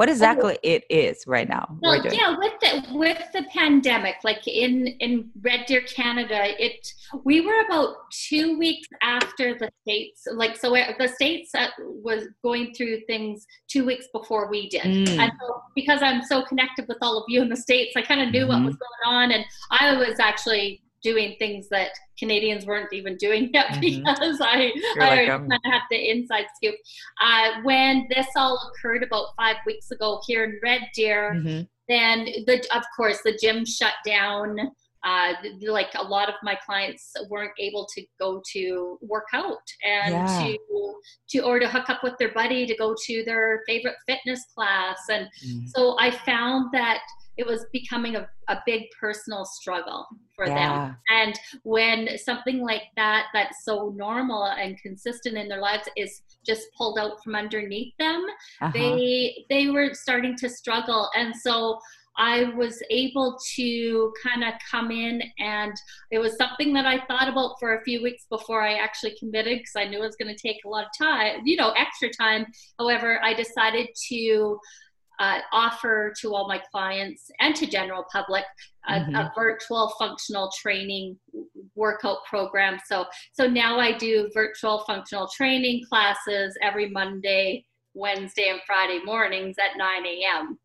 what 0.00 0.08
exactly 0.08 0.58
it 0.62 0.84
is 0.88 1.26
right 1.26 1.46
now 1.46 1.76
Well, 1.82 2.02
yeah, 2.06 2.34
with 2.34 2.54
the 2.62 2.96
with 2.96 3.18
the 3.34 3.42
pandemic, 3.52 4.14
like 4.24 4.48
in 4.48 4.86
in 4.86 5.28
Red 5.42 5.66
Deer, 5.66 5.82
Canada, 5.82 6.54
it 6.58 6.90
we 7.22 7.42
were 7.42 7.60
about 7.66 7.96
two 8.10 8.58
weeks 8.58 8.88
after 9.02 9.58
the 9.58 9.68
states. 9.82 10.26
Like 10.32 10.56
so, 10.56 10.74
it- 10.74 10.96
the 10.98 11.06
states 11.06 11.54
uh, 11.54 11.66
was 11.78 12.28
going 12.42 12.72
through 12.72 13.00
things 13.08 13.46
two 13.68 13.84
weeks 13.84 14.06
before 14.14 14.48
we 14.50 14.70
did. 14.70 14.84
Mm. 14.84 15.18
And 15.18 15.32
so, 15.38 15.62
because 15.74 16.00
I'm 16.02 16.22
so 16.22 16.44
connected 16.44 16.88
with 16.88 16.96
all 17.02 17.18
of 17.18 17.24
you 17.28 17.42
in 17.42 17.50
the 17.50 17.56
states, 17.56 17.92
I 17.94 18.00
kind 18.00 18.22
of 18.22 18.30
knew 18.30 18.46
what 18.46 18.64
was 18.64 18.76
going 18.76 19.02
on, 19.04 19.32
and 19.32 19.44
I 19.70 19.98
was 19.98 20.18
actually 20.18 20.80
doing 21.02 21.36
things 21.38 21.68
that 21.70 21.90
Canadians 22.18 22.66
weren't 22.66 22.92
even 22.92 23.16
doing 23.16 23.50
yet 23.54 23.66
Mhm. 23.68 23.80
because 23.80 24.40
I 24.40 24.72
You're 24.94 25.02
I 25.04 25.08
like, 25.16 25.28
um, 25.30 25.48
kind 25.48 25.60
of 25.64 25.72
had 25.72 25.82
the 25.90 26.10
inside 26.10 26.46
scoop. 26.56 26.74
Uh, 27.20 27.60
when 27.62 28.06
this 28.14 28.26
all 28.36 28.58
occurred 28.72 29.02
about 29.02 29.28
five 29.36 29.56
weeks 29.66 29.90
ago 29.90 30.20
here 30.26 30.44
in 30.44 30.58
Red 30.62 30.82
Deer, 30.94 31.34
Mhm. 31.36 31.68
then 31.88 32.24
the 32.46 32.64
of 32.74 32.84
course 32.96 33.20
the 33.22 33.36
gym 33.40 33.64
shut 33.64 33.94
down. 34.04 34.58
Uh, 35.02 35.32
like 35.62 35.88
a 35.94 36.02
lot 36.02 36.28
of 36.28 36.34
my 36.42 36.54
clients 36.66 37.14
weren't 37.30 37.54
able 37.58 37.86
to 37.86 38.04
go 38.18 38.42
to 38.52 38.98
work 39.00 39.28
out 39.32 39.62
and 39.82 40.12
Yeah. 40.12 40.42
to 40.44 40.58
to 41.30 41.38
or 41.40 41.58
to 41.58 41.66
hook 41.66 41.88
up 41.88 42.02
with 42.02 42.18
their 42.18 42.32
buddy 42.32 42.66
to 42.66 42.76
go 42.76 42.94
to 43.06 43.24
their 43.24 43.62
favorite 43.66 43.96
fitness 44.06 44.44
class 44.54 44.98
and 45.08 45.26
Mm. 45.42 45.66
so 45.74 45.96
I 45.98 46.10
found 46.10 46.70
that 46.72 47.00
it 47.40 47.46
was 47.46 47.64
becoming 47.72 48.16
a, 48.16 48.28
a 48.48 48.58
big 48.66 48.82
personal 49.00 49.46
struggle 49.46 50.06
for 50.36 50.46
them. 50.46 50.96
And 51.08 51.34
when 51.62 52.18
something 52.18 52.60
like 52.60 52.82
that, 52.96 53.28
that's 53.32 53.64
so 53.64 53.94
normal 53.96 54.44
and 54.44 54.78
consistent 54.82 55.38
in 55.38 55.48
their 55.48 55.60
lives, 55.60 55.88
is 55.96 56.22
just 56.46 56.66
pulled 56.76 56.98
out 56.98 57.22
from 57.24 57.34
underneath 57.34 57.94
them, 57.98 58.26
uh-huh. 58.60 58.72
they 58.74 59.46
they 59.48 59.70
were 59.70 59.94
starting 59.94 60.36
to 60.36 60.48
struggle. 60.48 61.08
And 61.16 61.34
so 61.34 61.78
I 62.18 62.44
was 62.54 62.82
able 62.90 63.38
to 63.54 64.12
kind 64.22 64.44
of 64.44 64.52
come 64.70 64.90
in, 64.90 65.22
and 65.38 65.72
it 66.10 66.18
was 66.18 66.36
something 66.36 66.74
that 66.74 66.84
I 66.84 66.98
thought 67.06 67.28
about 67.28 67.54
for 67.58 67.76
a 67.76 67.82
few 67.82 68.02
weeks 68.02 68.26
before 68.28 68.62
I 68.62 68.74
actually 68.74 69.16
committed 69.18 69.58
because 69.58 69.76
I 69.76 69.84
knew 69.84 70.02
it 70.02 70.06
was 70.06 70.16
going 70.16 70.34
to 70.34 70.42
take 70.48 70.58
a 70.66 70.68
lot 70.68 70.84
of 70.84 70.90
time, 70.98 71.40
you 71.44 71.56
know, 71.56 71.70
extra 71.70 72.10
time. 72.10 72.44
However, 72.78 73.20
I 73.22 73.32
decided 73.32 73.88
to 74.08 74.58
uh, 75.20 75.38
offer 75.52 76.12
to 76.20 76.34
all 76.34 76.48
my 76.48 76.60
clients 76.72 77.30
and 77.40 77.54
to 77.54 77.66
general 77.66 78.04
public 78.10 78.44
a, 78.88 78.94
a 78.96 79.00
Mhm. 79.00 79.34
virtual 79.34 79.92
functional 79.98 80.50
training 80.60 81.16
workout 81.74 82.24
program. 82.24 82.78
So 82.86 83.04
so 83.32 83.46
now 83.46 83.78
I 83.78 83.92
do 83.96 84.30
virtual 84.34 84.80
functional 84.86 85.28
training 85.28 85.84
classes 85.88 86.56
every 86.62 86.88
Monday, 86.88 87.66
Wednesday, 87.94 88.48
and 88.48 88.60
Friday 88.66 89.00
mornings 89.04 89.56
at 89.58 89.76
9 89.76 90.06
a.m. 90.06 90.58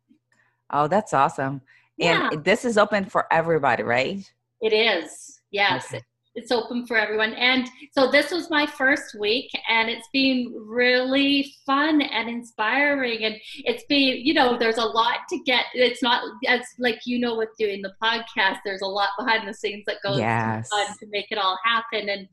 oh 0.72 0.88
that's 0.88 1.12
awesome 1.12 1.60
Yeah. 1.98 2.30
and 2.32 2.42
this 2.44 2.64
is 2.64 2.76
open 2.78 3.04
for 3.04 3.22
everybody 3.32 3.82
right 3.82 4.20
It 4.62 4.72
is. 4.72 5.40
Yes. 5.50 5.86
Okay. 5.92 6.02
It's 6.36 6.52
open 6.52 6.86
for 6.86 6.96
everyone. 6.96 7.32
And 7.32 7.68
so 7.92 8.10
this 8.10 8.30
was 8.30 8.50
my 8.50 8.66
first 8.66 9.18
week 9.18 9.50
and 9.68 9.88
it's 9.88 10.08
been 10.12 10.54
really 10.54 11.52
fun 11.64 12.02
and 12.02 12.28
inspiring. 12.28 13.24
And 13.24 13.36
it's 13.64 13.84
been, 13.84 14.24
you 14.24 14.34
know, 14.34 14.58
there's 14.58 14.76
a 14.76 14.84
lot 14.84 15.20
to 15.30 15.38
get. 15.44 15.64
It's 15.74 16.02
not 16.02 16.22
as 16.46 16.60
like, 16.78 17.00
you 17.06 17.18
know, 17.18 17.36
with 17.36 17.48
doing 17.58 17.82
the 17.82 17.94
podcast, 18.02 18.58
there's 18.64 18.82
a 18.82 18.86
lot 18.86 19.08
behind 19.18 19.48
the 19.48 19.54
scenes 19.54 19.84
that 19.86 19.96
goes 20.04 20.18
yes 20.18 20.68
on 20.72 20.86
to 20.98 21.06
make 21.10 21.26
it 21.30 21.38
all 21.38 21.58
happen. 21.64 22.08
And 22.08 22.28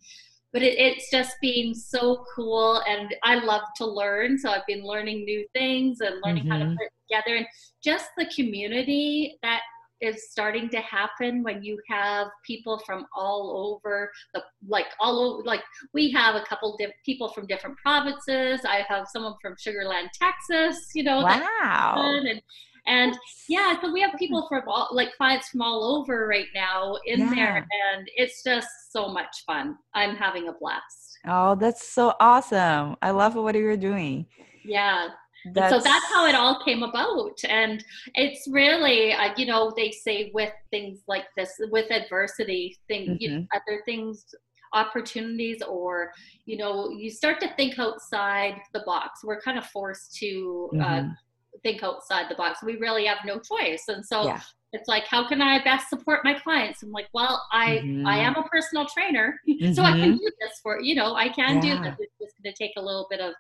but 0.53 0.61
it, 0.61 0.77
it's 0.77 1.09
just 1.09 1.35
been 1.41 1.73
so 1.73 2.23
cool 2.35 2.81
and 2.87 3.13
i 3.23 3.35
love 3.35 3.63
to 3.75 3.85
learn 3.85 4.37
so 4.37 4.49
i've 4.49 4.65
been 4.67 4.83
learning 4.83 5.25
new 5.25 5.45
things 5.53 5.99
and 5.99 6.21
learning 6.23 6.43
mm-hmm. 6.43 6.51
how 6.51 6.59
to 6.59 6.65
mm-hmm. 6.65 6.75
put 6.75 6.85
it 6.85 6.93
together 7.09 7.35
and 7.35 7.47
just 7.83 8.09
the 8.17 8.25
community 8.33 9.37
that 9.41 9.61
is 10.03 10.29
starting 10.29 10.69
to 10.69 10.79
happen 10.79 11.43
when 11.43 11.63
you 11.63 11.79
have 11.89 12.27
people 12.45 12.79
from 12.85 13.05
all 13.15 13.79
over 13.81 14.11
the 14.33 14.43
like 14.67 14.87
all 14.99 15.19
over 15.19 15.43
like 15.43 15.61
we 15.93 16.11
have 16.11 16.35
a 16.35 16.43
couple 16.45 16.75
of 16.75 16.91
people 17.05 17.29
from 17.29 17.47
different 17.47 17.77
provinces. 17.77 18.61
I 18.65 18.83
have 18.87 19.07
someone 19.07 19.35
from 19.41 19.55
Sugar 19.57 19.85
Land 19.85 20.09
texas 20.13 20.91
you 20.93 21.03
know 21.03 21.21
wow. 21.21 22.21
and 22.25 22.41
and 22.85 23.17
yeah 23.47 23.79
so 23.79 23.91
we 23.91 24.01
have 24.01 24.11
people 24.19 24.45
from 24.49 24.63
all 24.67 24.89
like 24.91 25.15
clients 25.15 25.49
from 25.49 25.61
all 25.61 25.99
over 25.99 26.27
right 26.27 26.47
now 26.53 26.95
in 27.05 27.19
yeah. 27.19 27.33
there 27.33 27.57
and 27.57 28.07
it's 28.15 28.43
just 28.43 28.67
so 28.91 29.07
much 29.07 29.43
fun. 29.45 29.77
I'm 29.93 30.15
having 30.15 30.49
a 30.49 30.53
blast. 30.53 31.17
Oh 31.25 31.55
that's 31.55 31.87
so 31.87 32.13
awesome. 32.19 32.97
I 33.01 33.11
love 33.11 33.35
what 33.35 33.55
you're 33.55 33.77
doing. 33.77 34.25
Yeah 34.65 35.09
that's... 35.53 35.73
so 35.73 35.79
that's 35.79 36.05
how 36.05 36.25
it 36.25 36.35
all 36.35 36.63
came 36.63 36.83
about 36.83 37.37
and 37.47 37.83
it's 38.15 38.47
really 38.49 39.13
uh, 39.13 39.33
you 39.37 39.45
know 39.45 39.73
they 39.75 39.91
say 39.91 40.31
with 40.33 40.51
things 40.71 40.99
like 41.07 41.25
this 41.37 41.59
with 41.71 41.91
adversity 41.91 42.77
things, 42.87 43.09
mm-hmm. 43.09 43.17
you 43.19 43.29
know, 43.29 43.47
other 43.53 43.81
things 43.85 44.25
opportunities 44.73 45.61
or 45.61 46.11
you 46.45 46.57
know 46.57 46.89
you 46.89 47.09
start 47.09 47.39
to 47.39 47.53
think 47.55 47.77
outside 47.79 48.55
the 48.73 48.81
box 48.85 49.23
we're 49.23 49.39
kind 49.41 49.57
of 49.57 49.65
forced 49.67 50.15
to 50.15 50.69
uh, 50.73 50.77
mm-hmm. 50.77 51.09
uh, 51.09 51.13
think 51.61 51.83
outside 51.83 52.25
the 52.29 52.35
box 52.35 52.63
we 52.63 52.75
really 52.77 53.05
have 53.05 53.19
no 53.25 53.39
choice 53.39 53.85
and 53.87 54.05
so 54.05 54.25
yeah. 54.25 54.41
it's 54.73 54.87
like 54.87 55.05
how 55.05 55.27
can 55.27 55.41
i 55.41 55.63
best 55.63 55.89
support 55.89 56.21
my 56.23 56.33
clients 56.33 56.81
i'm 56.81 56.91
like 56.91 57.07
well 57.13 57.41
i 57.51 57.77
mm-hmm. 57.83 58.05
i 58.05 58.17
am 58.17 58.35
a 58.35 58.43
personal 58.49 58.85
trainer 58.87 59.39
so 59.73 59.83
i 59.83 59.91
can 59.91 59.99
mm-hmm. 59.99 60.17
do 60.17 60.31
this 60.41 60.59
for 60.61 60.81
you 60.81 60.95
know 60.95 61.13
i 61.13 61.29
can 61.29 61.55
yeah. 61.63 61.75
do 61.75 61.83
this 61.83 61.95
it's 61.99 62.13
just 62.19 62.43
going 62.43 62.53
to 62.53 62.57
take 62.57 62.73
a 62.77 62.81
little 62.81 63.07
bit 63.09 63.19
of 63.19 63.33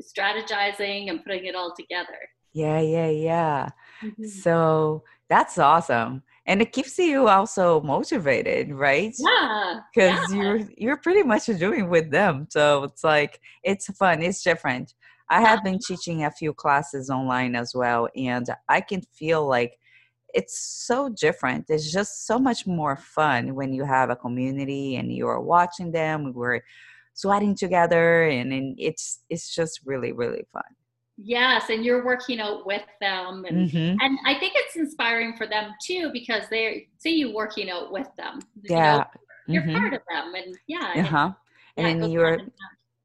strategizing 0.00 1.10
and 1.10 1.22
putting 1.24 1.46
it 1.46 1.54
all 1.54 1.74
together. 1.76 2.18
Yeah, 2.52 2.80
yeah, 2.80 3.08
yeah. 3.08 3.68
Mm-hmm. 4.02 4.26
So 4.26 5.02
that's 5.28 5.58
awesome. 5.58 6.22
And 6.46 6.60
it 6.60 6.72
keeps 6.72 6.98
you 6.98 7.28
also 7.28 7.80
motivated, 7.80 8.72
right? 8.72 9.14
Yeah. 9.18 9.80
Because 9.94 10.32
yeah. 10.32 10.42
you're 10.42 10.60
you're 10.76 10.96
pretty 10.98 11.22
much 11.22 11.46
doing 11.46 11.88
with 11.88 12.10
them. 12.10 12.46
So 12.50 12.84
it's 12.84 13.02
like 13.02 13.40
it's 13.62 13.86
fun, 13.96 14.22
it's 14.22 14.42
different. 14.42 14.94
I 15.30 15.40
have 15.40 15.64
been 15.64 15.78
teaching 15.78 16.24
a 16.24 16.30
few 16.30 16.52
classes 16.52 17.08
online 17.08 17.56
as 17.56 17.74
well, 17.74 18.08
and 18.14 18.46
I 18.68 18.82
can 18.82 19.00
feel 19.18 19.48
like 19.48 19.72
it's 20.34 20.58
so 20.86 21.08
different. 21.08 21.64
It's 21.68 21.90
just 21.90 22.26
so 22.26 22.38
much 22.38 22.66
more 22.66 22.96
fun 22.96 23.54
when 23.54 23.72
you 23.72 23.84
have 23.84 24.10
a 24.10 24.16
community 24.16 24.96
and 24.96 25.10
you're 25.12 25.40
watching 25.40 25.92
them. 25.92 26.32
We're 26.34 26.60
sweating 27.14 27.54
together 27.54 28.24
and, 28.24 28.52
and 28.52 28.76
it's 28.78 29.20
it's 29.30 29.54
just 29.54 29.80
really 29.84 30.12
really 30.12 30.44
fun. 30.52 30.62
Yes 31.16 31.70
and 31.70 31.84
you're 31.84 32.04
working 32.04 32.40
out 32.40 32.66
with 32.66 32.82
them 33.00 33.44
and 33.48 33.70
mm-hmm. 33.70 33.96
and 34.00 34.18
i 34.26 34.36
think 34.36 34.54
it's 34.56 34.74
inspiring 34.74 35.36
for 35.36 35.46
them 35.46 35.70
too 35.80 36.10
because 36.12 36.42
they 36.50 36.88
see 36.98 37.14
you 37.14 37.32
working 37.32 37.70
out 37.70 37.92
with 37.92 38.08
them 38.16 38.40
yeah 38.64 39.04
you 39.46 39.60
know, 39.60 39.62
you're 39.62 39.62
mm-hmm. 39.62 39.78
part 39.78 39.94
of 39.94 40.00
them 40.10 40.34
and 40.34 40.58
yeah 40.66 40.92
uh-huh. 40.96 41.32
And, 41.76 41.86
and 41.86 42.02
then 42.02 42.10
you're 42.10 42.38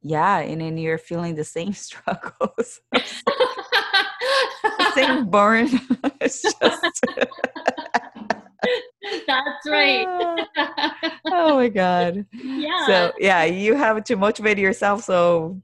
yeah 0.01 0.39
and 0.39 0.61
then 0.61 0.77
you're 0.77 0.97
feeling 0.97 1.35
the 1.35 1.43
same 1.43 1.73
struggles. 1.85 2.81
The 2.91 3.03
same 4.95 5.29
burn. 5.29 5.69
It's 6.21 6.41
just 6.41 7.01
That's 9.27 9.67
right. 9.67 10.05
oh 11.25 11.55
my 11.55 11.69
God. 11.69 12.25
Yeah. 12.31 12.85
So, 12.85 13.13
yeah, 13.19 13.43
you 13.43 13.75
have 13.75 14.03
to 14.03 14.15
motivate 14.15 14.57
yourself. 14.57 15.03
So, 15.03 15.61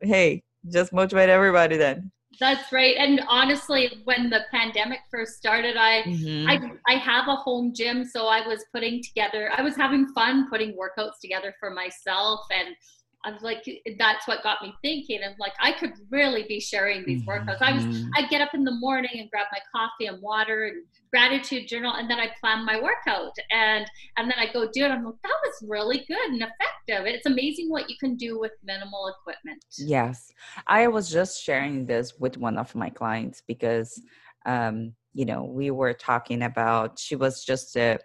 hey, 0.00 0.42
just 0.70 0.92
motivate 0.92 1.28
everybody 1.28 1.76
then. 1.76 2.10
That's 2.38 2.70
right. 2.72 2.96
And 2.98 3.22
honestly, 3.28 4.00
when 4.04 4.28
the 4.28 4.40
pandemic 4.50 5.00
first 5.10 5.36
started, 5.36 5.76
I 5.76 6.02
mm-hmm. 6.02 6.48
I 6.48 6.94
I 6.94 6.98
have 6.98 7.28
a 7.28 7.36
home 7.36 7.72
gym, 7.74 8.04
so 8.04 8.26
I 8.26 8.46
was 8.46 8.64
putting 8.74 9.02
together. 9.02 9.50
I 9.56 9.62
was 9.62 9.74
having 9.74 10.06
fun 10.08 10.48
putting 10.50 10.76
workouts 10.76 11.18
together 11.22 11.54
for 11.58 11.70
myself, 11.70 12.40
and 12.50 12.76
I 13.24 13.32
was 13.32 13.42
like, 13.42 13.64
that's 13.98 14.28
what 14.28 14.44
got 14.44 14.62
me 14.62 14.72
thinking. 14.82 15.20
I'm 15.24 15.34
like, 15.40 15.54
I 15.58 15.72
could 15.72 15.94
really 16.10 16.44
be 16.48 16.60
sharing 16.60 17.04
these 17.04 17.24
workouts. 17.24 17.60
I 17.60 17.72
was, 17.72 17.82
mm-hmm. 17.82 18.08
I'd 18.14 18.30
get 18.30 18.40
up 18.40 18.54
in 18.54 18.62
the 18.62 18.72
morning 18.72 19.10
and 19.14 19.28
grab 19.30 19.46
my 19.50 19.58
coffee 19.74 20.06
and 20.06 20.22
water 20.22 20.66
and 20.66 20.84
gratitude 21.10 21.66
journal, 21.66 21.94
and 21.96 22.08
then 22.08 22.20
I 22.20 22.28
plan 22.40 22.64
my 22.64 22.80
workout, 22.80 23.32
and 23.50 23.84
and 24.16 24.30
then 24.30 24.38
I 24.38 24.52
go 24.52 24.68
do 24.72 24.84
it. 24.84 24.90
I'm 24.90 25.04
like, 25.04 25.14
that 25.22 25.34
was 25.44 25.68
really 25.68 26.04
good 26.06 26.30
and 26.30 26.42
effective. 26.42 27.06
It's 27.06 27.26
amazing 27.26 27.68
what 27.68 27.90
you 27.90 27.96
can 27.98 28.16
do 28.16 28.38
with 28.38 28.52
minimal 28.62 29.08
equipment. 29.08 29.64
Yes, 29.76 30.30
I 30.68 30.86
was 30.86 31.10
just 31.10 31.42
sharing 31.42 31.86
this 31.86 32.14
with 32.20 32.36
one 32.36 32.58
of 32.58 32.74
my 32.76 32.90
clients 32.90 33.42
because, 33.46 34.00
um, 34.44 34.92
you 35.14 35.24
know, 35.24 35.44
we 35.44 35.72
were 35.72 35.94
talking 35.94 36.42
about 36.42 36.98
she 37.00 37.16
was 37.16 37.44
just 37.44 37.76
uh, 37.76 37.98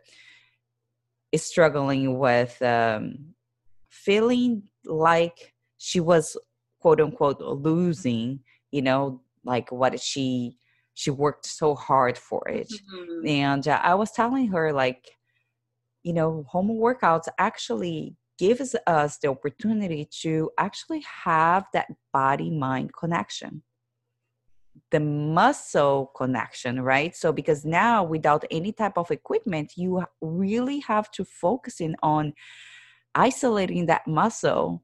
struggling 1.36 2.18
with. 2.18 2.60
Um, 2.62 3.36
feeling 3.92 4.64
like 4.86 5.54
she 5.78 6.00
was 6.00 6.36
quote 6.80 7.00
unquote 7.00 7.40
losing 7.42 8.40
you 8.72 8.82
know 8.82 9.22
like 9.46 9.72
what 9.72 10.00
she 10.00 10.56
she 10.94 11.10
worked 11.10 11.46
so 11.46 11.74
hard 11.76 12.18
for 12.18 12.48
it. 12.48 12.72
Mm-hmm. 12.94 13.28
and 13.28 13.68
uh, 13.68 13.80
i 13.84 13.94
was 13.94 14.12
telling 14.12 14.48
her 14.48 14.74
like 14.74 15.18
you 16.04 16.14
know 16.14 16.44
home 16.48 16.70
workouts 16.70 17.28
actually 17.38 18.16
gives 18.42 18.76
us 18.88 19.18
the 19.18 19.28
opportunity 19.28 20.10
to 20.24 20.50
actually 20.58 21.04
have 21.24 21.64
that 21.74 21.86
body 22.12 22.50
mind 22.50 22.92
connection. 22.92 23.62
The 24.90 25.00
muscle 25.00 26.12
connection 26.16 26.82
right? 26.82 27.16
So 27.16 27.32
because 27.32 27.66
now 27.66 28.04
without 28.04 28.44
any 28.50 28.72
type 28.72 28.98
of 28.98 29.12
equipment 29.12 29.74
you 29.76 30.04
really 30.22 30.80
have 30.80 31.12
to 31.12 31.24
focus 31.24 31.82
in 31.82 31.96
on 32.02 32.34
isolating 33.16 33.86
that 33.88 34.08
muscle 34.08 34.84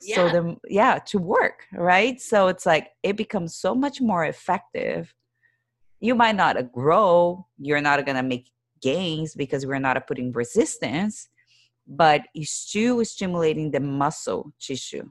yeah. 0.00 0.16
so 0.16 0.28
the 0.28 0.56
yeah 0.68 0.98
to 0.98 1.18
work 1.18 1.66
right 1.72 2.20
so 2.20 2.48
it's 2.48 2.66
like 2.66 2.90
it 3.02 3.16
becomes 3.16 3.54
so 3.54 3.74
much 3.74 4.00
more 4.00 4.24
effective 4.24 5.14
you 6.00 6.14
might 6.14 6.36
not 6.36 6.56
uh, 6.56 6.62
grow 6.62 7.46
you're 7.58 7.80
not 7.80 8.04
going 8.04 8.16
to 8.16 8.22
make 8.22 8.50
gains 8.80 9.34
because 9.34 9.64
we're 9.64 9.78
not 9.78 9.96
uh, 9.96 10.00
putting 10.00 10.32
resistance 10.32 11.28
but 11.86 12.22
you 12.34 12.44
still 12.44 13.04
stimulating 13.04 13.70
the 13.70 13.80
muscle 13.80 14.52
tissue 14.60 15.08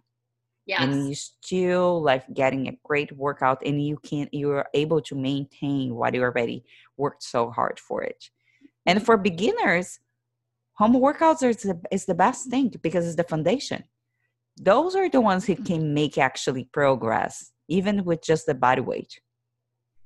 yes. 0.65 0.82
and 0.82 1.08
you 1.08 1.15
still 1.15 2.02
like 2.02 2.32
getting 2.34 2.67
a 2.67 2.78
great 2.84 3.12
workout 3.13 3.62
and 3.65 3.84
you 3.84 3.97
can 4.04 4.28
you're 4.32 4.65
able 4.74 5.02
to 5.02 5.15
maintain 5.15 5.95
what 5.95 6.13
you 6.13 6.21
already 6.21 6.63
worked 6.97 7.24
so 7.24 7.50
hard 7.50 7.80
for 7.80 8.04
it 8.04 8.30
and 8.86 9.06
for 9.06 9.17
beginners 9.17 10.00
home 10.82 10.96
workouts 10.96 11.44
is 11.48 11.58
the, 11.58 11.80
is 11.91 12.06
the 12.06 12.15
best 12.15 12.50
thing 12.50 12.74
because 12.82 13.06
it's 13.06 13.15
the 13.15 13.24
foundation 13.24 13.84
those 14.58 14.96
are 14.96 15.10
the 15.10 15.22
ones 15.22 15.46
who 15.46 15.56
can 15.56 15.94
make 15.94 16.17
actually 16.17 16.65
progress 16.74 17.52
even 17.67 18.04
with 18.04 18.22
just 18.24 18.48
the 18.48 18.54
body 18.56 18.82
weight 18.82 19.20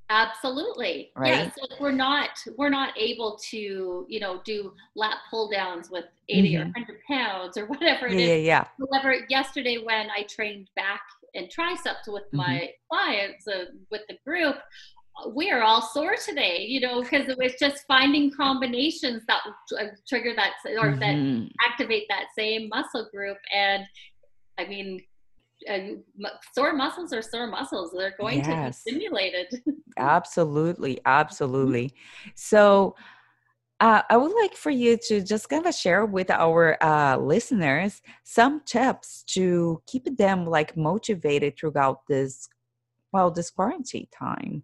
absolutely 0.09 1.11
right 1.15 1.45
yeah, 1.45 1.49
so 1.57 1.63
we're 1.79 1.91
not 1.91 2.29
we're 2.57 2.69
not 2.69 2.91
able 2.97 3.39
to 3.51 4.05
you 4.09 4.19
know 4.19 4.41
do 4.43 4.73
lat 4.95 5.17
pull 5.31 5.49
downs 5.49 5.89
with 5.89 6.05
80 6.29 6.53
mm-hmm. 6.53 6.61
or 6.61 6.65
100 6.65 6.99
pounds 7.09 7.57
or 7.57 7.65
whatever 7.67 8.07
it 8.07 8.13
yeah, 8.13 8.19
is. 8.19 8.27
yeah, 8.27 8.35
yeah 8.35 8.65
however 8.91 9.15
yesterday 9.29 9.77
when 9.77 10.09
i 10.11 10.23
trained 10.23 10.69
back 10.75 11.01
and 11.35 11.49
triceps 11.49 12.07
with 12.07 12.25
mm-hmm. 12.25 12.37
my 12.37 12.69
clients 12.91 13.47
uh, 13.47 13.65
with 13.91 14.01
the 14.09 14.17
group 14.25 14.57
we 15.33 15.51
are 15.51 15.61
all 15.61 15.81
sore 15.81 16.15
today, 16.15 16.65
you 16.67 16.79
know, 16.79 17.01
because 17.01 17.27
it 17.29 17.37
was 17.37 17.53
just 17.59 17.85
finding 17.87 18.31
combinations 18.31 19.23
that 19.27 19.41
uh, 19.79 19.85
trigger 20.07 20.33
that 20.35 20.53
or 20.77 20.91
mm-hmm. 20.91 20.99
that 20.99 21.49
activate 21.69 22.03
that 22.09 22.25
same 22.37 22.69
muscle 22.69 23.07
group. 23.13 23.37
And 23.53 23.83
I 24.57 24.65
mean, 24.65 25.01
uh, 25.69 25.79
sore 26.53 26.73
muscles 26.73 27.13
are 27.13 27.21
sore 27.21 27.47
muscles. 27.47 27.93
They're 27.95 28.15
going 28.19 28.39
yes. 28.39 28.83
to 28.83 28.91
be 28.91 28.91
stimulated. 28.91 29.63
absolutely. 29.97 30.99
Absolutely. 31.05 31.93
So, 32.35 32.95
uh, 33.81 34.01
I 34.09 34.15
would 34.15 34.33
like 34.41 34.55
for 34.55 34.69
you 34.69 34.97
to 35.07 35.21
just 35.21 35.49
kind 35.49 35.65
of 35.65 35.75
share 35.75 36.05
with 36.05 36.31
our 36.31 36.81
uh, 36.81 37.17
listeners 37.17 38.01
some 38.23 38.61
tips 38.65 39.23
to 39.23 39.81
keep 39.85 40.17
them 40.17 40.45
like 40.45 40.77
motivated 40.77 41.57
throughout 41.57 42.07
this, 42.07 42.47
well, 43.11 43.31
this 43.31 43.49
quarantine 43.49 44.07
time. 44.17 44.63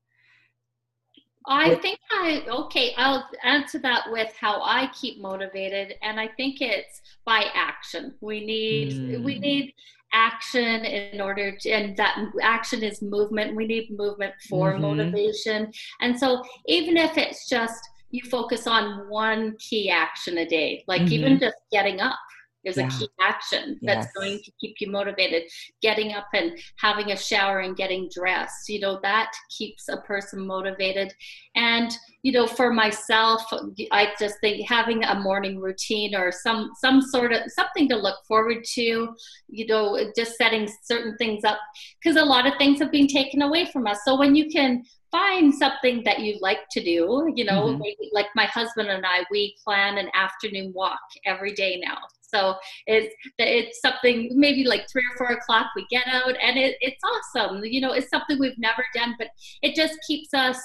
I 1.48 1.76
think 1.76 2.00
I 2.12 2.44
okay. 2.48 2.94
I'll 2.98 3.28
answer 3.44 3.80
that 3.80 4.04
with 4.12 4.32
how 4.40 4.62
I 4.62 4.90
keep 4.94 5.20
motivated, 5.20 5.96
and 6.02 6.20
I 6.20 6.28
think 6.28 6.62
it's 6.62 7.02
by 7.26 7.46
action. 7.54 8.14
We 8.22 8.46
need 8.46 8.94
mm. 8.94 9.24
we 9.24 9.40
need 9.40 9.74
action 10.14 10.86
in 10.86 11.20
order 11.20 11.56
to, 11.58 11.70
and 11.70 11.96
that 11.98 12.18
action 12.42 12.84
is 12.84 13.02
movement. 13.02 13.56
We 13.56 13.66
need 13.66 13.90
movement 13.98 14.34
for 14.50 14.74
mm-hmm. 14.74 14.82
motivation, 14.82 15.72
and 16.02 16.18
so 16.18 16.44
even 16.68 16.96
if 16.98 17.18
it's 17.18 17.50
just 17.50 17.82
you 18.12 18.22
focus 18.30 18.68
on 18.68 19.10
one 19.10 19.56
key 19.58 19.90
action 19.90 20.38
a 20.38 20.46
day, 20.46 20.84
like 20.88 21.04
mm-hmm. 21.04 21.14
even 21.14 21.40
just 21.40 21.56
getting 21.72 22.02
up, 22.02 22.20
is 22.64 22.78
yeah. 22.78 22.88
a 22.88 22.90
key 22.90 23.08
action 23.20 23.80
that's 23.82 24.06
yes. 24.06 24.12
going 24.16 24.40
to 24.44 24.52
keep 24.60 24.76
you 24.80 24.92
motivated. 24.92 25.44
Getting 25.82 26.14
up 26.14 26.28
and 26.34 26.58
having 26.78 27.12
a 27.12 27.18
shower 27.18 27.60
and 27.60 27.76
getting 27.76 28.10
dressed, 28.14 28.70
you 28.70 28.80
know, 28.80 29.00
that 29.04 29.32
keeps 29.50 29.90
a 29.90 29.98
person 29.98 30.46
motivated. 30.46 31.14
And, 31.56 31.92
you 32.24 32.32
know, 32.32 32.48
for 32.48 32.72
myself, 32.72 33.44
I 33.92 34.14
just 34.20 34.40
think 34.42 34.68
having 34.68 35.04
a 35.04 35.20
morning 35.20 35.60
routine 35.60 36.16
or 36.16 36.32
some 36.32 36.72
some 36.78 37.02
sort 37.02 37.34
of 37.34 37.42
something 37.48 37.90
to 37.90 37.96
look 37.96 38.18
forward 38.28 38.64
to, 38.76 39.16
you 39.50 39.68
know, 39.68 40.00
just 40.16 40.38
setting 40.38 40.70
certain 40.84 41.18
things 41.18 41.44
up 41.44 41.60
because 42.02 42.18
a 42.18 42.26
lot 42.26 42.48
of 42.48 42.54
things 42.58 42.80
have 42.80 42.92
been 42.92 43.08
taken 43.08 43.42
away 43.42 43.66
from 43.66 43.88
us. 43.88 44.00
So 44.06 44.18
when 44.18 44.36
you 44.36 44.50
can 44.50 44.84
find 45.12 45.54
something 45.54 46.02
that 46.06 46.20
you 46.20 46.38
like 46.42 46.60
to 46.72 46.82
do 46.82 47.30
you 47.36 47.44
know 47.44 47.66
mm-hmm. 47.66 47.80
maybe 47.80 48.10
like 48.14 48.28
my 48.34 48.46
husband 48.46 48.90
and 48.90 49.06
i 49.06 49.26
we 49.30 49.54
plan 49.62 49.98
an 49.98 50.10
afternoon 50.14 50.72
walk 50.74 51.02
every 51.26 51.54
day 51.54 51.82
now 51.84 51.98
so 52.34 52.56
it's 52.88 53.14
it's 53.38 53.82
something 53.82 54.32
maybe 54.34 54.64
like 54.64 54.88
three 54.92 55.04
or 55.12 55.18
four 55.18 55.36
o'clock 55.36 55.68
we 55.76 55.86
get 55.90 56.08
out, 56.08 56.36
and 56.42 56.58
it, 56.58 56.78
it's 56.82 57.02
awesome. 57.04 57.62
You 57.64 57.82
know, 57.82 57.94
it's 57.94 58.10
something 58.10 58.40
we've 58.40 58.58
never 58.58 58.86
done, 58.94 59.16
but 59.18 59.28
it 59.62 59.76
just 59.76 59.98
keeps 60.08 60.34
us 60.34 60.60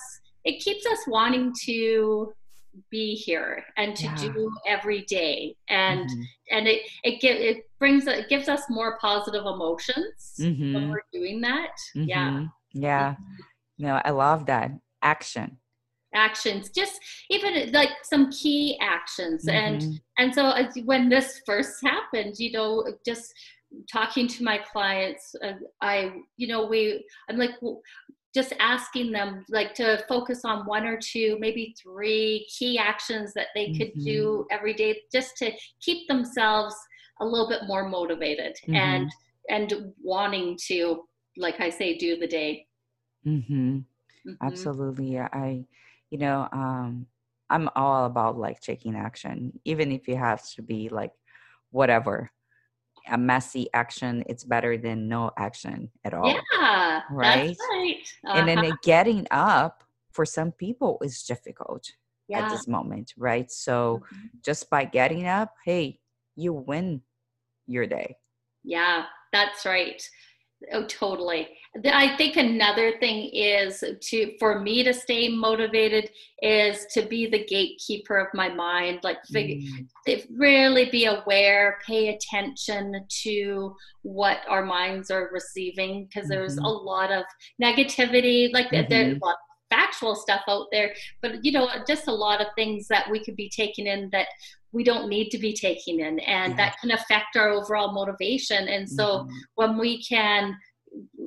it 0.44 0.60
keeps 0.60 0.86
us 0.86 0.98
wanting 1.08 1.52
to 1.64 2.32
be 2.90 3.14
here 3.14 3.64
and 3.76 3.96
to 3.96 4.04
yeah. 4.04 4.16
do 4.16 4.50
every 4.66 5.02
day 5.02 5.56
and 5.68 6.08
mm-hmm. 6.08 6.22
and 6.50 6.68
it 6.68 6.82
it 7.04 7.20
give, 7.20 7.36
it 7.36 7.64
brings 7.78 8.06
it 8.06 8.28
gives 8.28 8.48
us 8.48 8.62
more 8.68 8.98
positive 9.00 9.46
emotions 9.46 10.34
mm-hmm. 10.38 10.74
when 10.74 10.90
we're 10.90 11.00
doing 11.12 11.40
that 11.40 11.70
mm-hmm. 11.96 12.08
yeah 12.08 12.44
yeah 12.72 13.14
no 13.78 14.00
i 14.04 14.10
love 14.10 14.46
that 14.46 14.70
action 15.02 15.56
actions 16.14 16.70
just 16.70 17.00
even 17.30 17.72
like 17.72 17.90
some 18.02 18.30
key 18.30 18.78
actions 18.80 19.44
mm-hmm. 19.46 19.56
and 19.56 20.00
and 20.18 20.34
so 20.34 20.52
when 20.84 21.08
this 21.08 21.40
first 21.44 21.74
happened 21.84 22.34
you 22.38 22.52
know 22.52 22.84
just 23.04 23.32
talking 23.92 24.26
to 24.26 24.44
my 24.44 24.58
clients 24.58 25.34
uh, 25.44 25.52
i 25.82 26.12
you 26.36 26.46
know 26.46 26.66
we 26.66 27.04
i'm 27.28 27.36
like 27.36 27.50
well, 27.60 27.80
just 28.34 28.52
asking 28.60 29.10
them 29.10 29.44
like 29.48 29.72
to 29.74 30.04
focus 30.08 30.44
on 30.44 30.66
one 30.66 30.84
or 30.84 30.98
two 30.98 31.36
maybe 31.40 31.74
three 31.82 32.46
key 32.54 32.78
actions 32.78 33.32
that 33.34 33.46
they 33.54 33.72
could 33.72 33.88
mm-hmm. 33.88 34.04
do 34.04 34.46
every 34.50 34.74
day 34.74 35.00
just 35.10 35.36
to 35.38 35.50
keep 35.80 36.06
themselves 36.06 36.74
a 37.20 37.24
little 37.24 37.48
bit 37.48 37.62
more 37.66 37.88
motivated 37.88 38.54
mm-hmm. 38.64 38.76
and 38.76 39.10
and 39.48 39.72
wanting 40.02 40.56
to 40.66 41.02
like 41.38 41.60
i 41.60 41.70
say 41.70 41.96
do 41.96 42.18
the 42.18 42.26
day 42.26 42.66
mm-hmm. 43.26 43.78
mm-hmm. 43.78 44.46
absolutely 44.46 45.18
i 45.18 45.64
you 46.10 46.18
know 46.18 46.48
um 46.52 47.06
i'm 47.50 47.68
all 47.76 48.06
about 48.06 48.36
like 48.36 48.60
taking 48.60 48.94
action 48.94 49.52
even 49.64 49.92
if 49.92 50.08
it 50.08 50.16
has 50.16 50.54
to 50.54 50.62
be 50.62 50.88
like 50.88 51.12
whatever 51.70 52.30
a 53.08 53.18
messy 53.18 53.68
action 53.72 54.24
it's 54.28 54.44
better 54.44 54.76
than 54.76 55.08
no 55.08 55.30
action 55.38 55.90
at 56.04 56.14
all 56.14 56.28
yeah 56.28 57.00
right, 57.10 57.56
right. 57.72 57.96
Uh-huh. 58.26 58.38
and 58.38 58.48
then 58.48 58.58
uh-huh. 58.58 58.76
getting 58.82 59.26
up 59.30 59.84
for 60.12 60.24
some 60.24 60.50
people 60.52 60.98
is 61.02 61.22
difficult 61.22 61.86
yeah. 62.28 62.40
at 62.40 62.50
this 62.50 62.66
moment 62.66 63.12
right 63.16 63.50
so 63.50 64.02
mm-hmm. 64.04 64.26
just 64.44 64.68
by 64.70 64.84
getting 64.84 65.26
up 65.26 65.52
hey 65.64 65.98
you 66.34 66.52
win 66.52 67.00
your 67.66 67.86
day 67.86 68.16
yeah 68.64 69.04
that's 69.32 69.64
right 69.64 70.02
Oh, 70.72 70.84
totally. 70.86 71.48
I 71.84 72.16
think 72.16 72.36
another 72.36 72.98
thing 72.98 73.30
is 73.32 73.82
to 74.00 74.38
for 74.38 74.60
me 74.60 74.82
to 74.84 74.94
stay 74.94 75.28
motivated 75.28 76.10
is 76.42 76.86
to 76.92 77.02
be 77.02 77.26
the 77.26 77.44
gatekeeper 77.44 78.16
of 78.18 78.28
my 78.34 78.48
mind. 78.48 79.00
Like 79.02 79.18
mm. 79.32 79.86
really 80.30 80.90
be 80.90 81.06
aware, 81.06 81.78
pay 81.86 82.14
attention 82.14 83.04
to 83.22 83.74
what 84.02 84.38
our 84.48 84.64
minds 84.64 85.10
are 85.10 85.30
receiving 85.32 86.04
because 86.06 86.30
mm-hmm. 86.30 86.40
there's 86.40 86.56
a 86.58 86.62
lot 86.62 87.10
of 87.10 87.24
negativity. 87.62 88.52
Like 88.52 88.70
mm-hmm. 88.70 88.88
there's 88.88 89.16
a 89.16 89.24
lot 89.24 89.36
factual 89.68 90.14
stuff 90.14 90.42
out 90.46 90.66
there 90.70 90.94
but 91.20 91.44
you 91.44 91.50
know 91.50 91.68
just 91.88 92.06
a 92.06 92.14
lot 92.14 92.40
of 92.40 92.46
things 92.54 92.86
that 92.86 93.10
we 93.10 93.18
could 93.24 93.34
be 93.34 93.48
taking 93.48 93.88
in 93.88 94.08
that 94.12 94.28
we 94.70 94.84
don't 94.84 95.08
need 95.08 95.28
to 95.28 95.38
be 95.38 95.52
taking 95.52 95.98
in 95.98 96.20
and 96.20 96.52
yeah. 96.52 96.56
that 96.56 96.76
can 96.80 96.92
affect 96.92 97.34
our 97.34 97.48
overall 97.48 97.92
motivation 97.92 98.68
and 98.68 98.88
so 98.88 99.04
mm-hmm. 99.04 99.36
when 99.56 99.76
we 99.76 100.00
can 100.04 100.56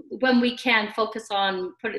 when 0.09 0.41
we 0.41 0.57
can 0.57 0.91
focus 0.95 1.27
on 1.31 1.73
put 1.81 1.93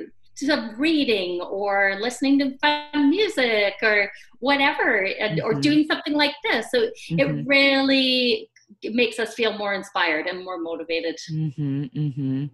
reading 0.79 1.40
or 1.42 1.99
listening 2.01 2.38
to 2.38 2.57
fun 2.59 3.11
music 3.11 3.75
or 3.83 4.11
whatever 4.38 5.05
and, 5.05 5.38
mm-hmm. 5.38 5.46
or 5.46 5.61
doing 5.61 5.85
something 5.90 6.14
like 6.14 6.35
this 6.44 6.70
so 6.70 6.79
mm-hmm. 6.79 7.18
it 7.18 7.46
really 7.46 8.49
makes 8.85 9.18
us 9.18 9.35
feel 9.35 9.59
more 9.59 9.75
inspired 9.75 10.27
and 10.27 10.42
more 10.42 10.59
motivated 10.59 11.16
mm-hmm, 11.31 11.83
mm-hmm. 11.94 12.46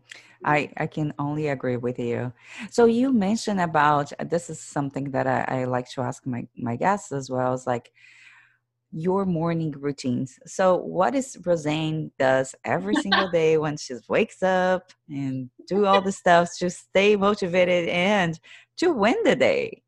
I, 0.44 0.70
I 0.76 0.86
can 0.86 1.12
only 1.18 1.48
agree 1.48 1.76
with 1.76 1.98
you. 1.98 2.32
So 2.70 2.84
you 2.84 3.12
mentioned 3.12 3.60
about 3.60 4.12
this 4.24 4.50
is 4.50 4.60
something 4.60 5.10
that 5.10 5.26
I, 5.26 5.62
I 5.62 5.64
like 5.64 5.88
to 5.90 6.02
ask 6.02 6.26
my, 6.26 6.46
my 6.56 6.76
guests 6.76 7.10
as 7.10 7.30
well. 7.30 7.54
Is 7.54 7.66
like 7.66 7.90
your 8.96 9.26
morning 9.26 9.72
routines. 9.72 10.38
So 10.46 10.76
what 10.76 11.14
is 11.14 11.36
Rosane 11.42 12.10
does 12.18 12.54
every 12.64 12.94
single 12.94 13.28
day 13.30 13.58
when 13.58 13.76
she 13.76 13.94
wakes 14.08 14.42
up 14.42 14.90
and 15.10 15.50
do 15.68 15.84
all 15.84 16.00
the 16.00 16.12
stuff 16.12 16.48
to 16.60 16.70
stay 16.70 17.14
motivated 17.14 17.90
and 17.90 18.40
to 18.78 18.94
win 18.94 19.16
the 19.22 19.36
day? 19.36 19.82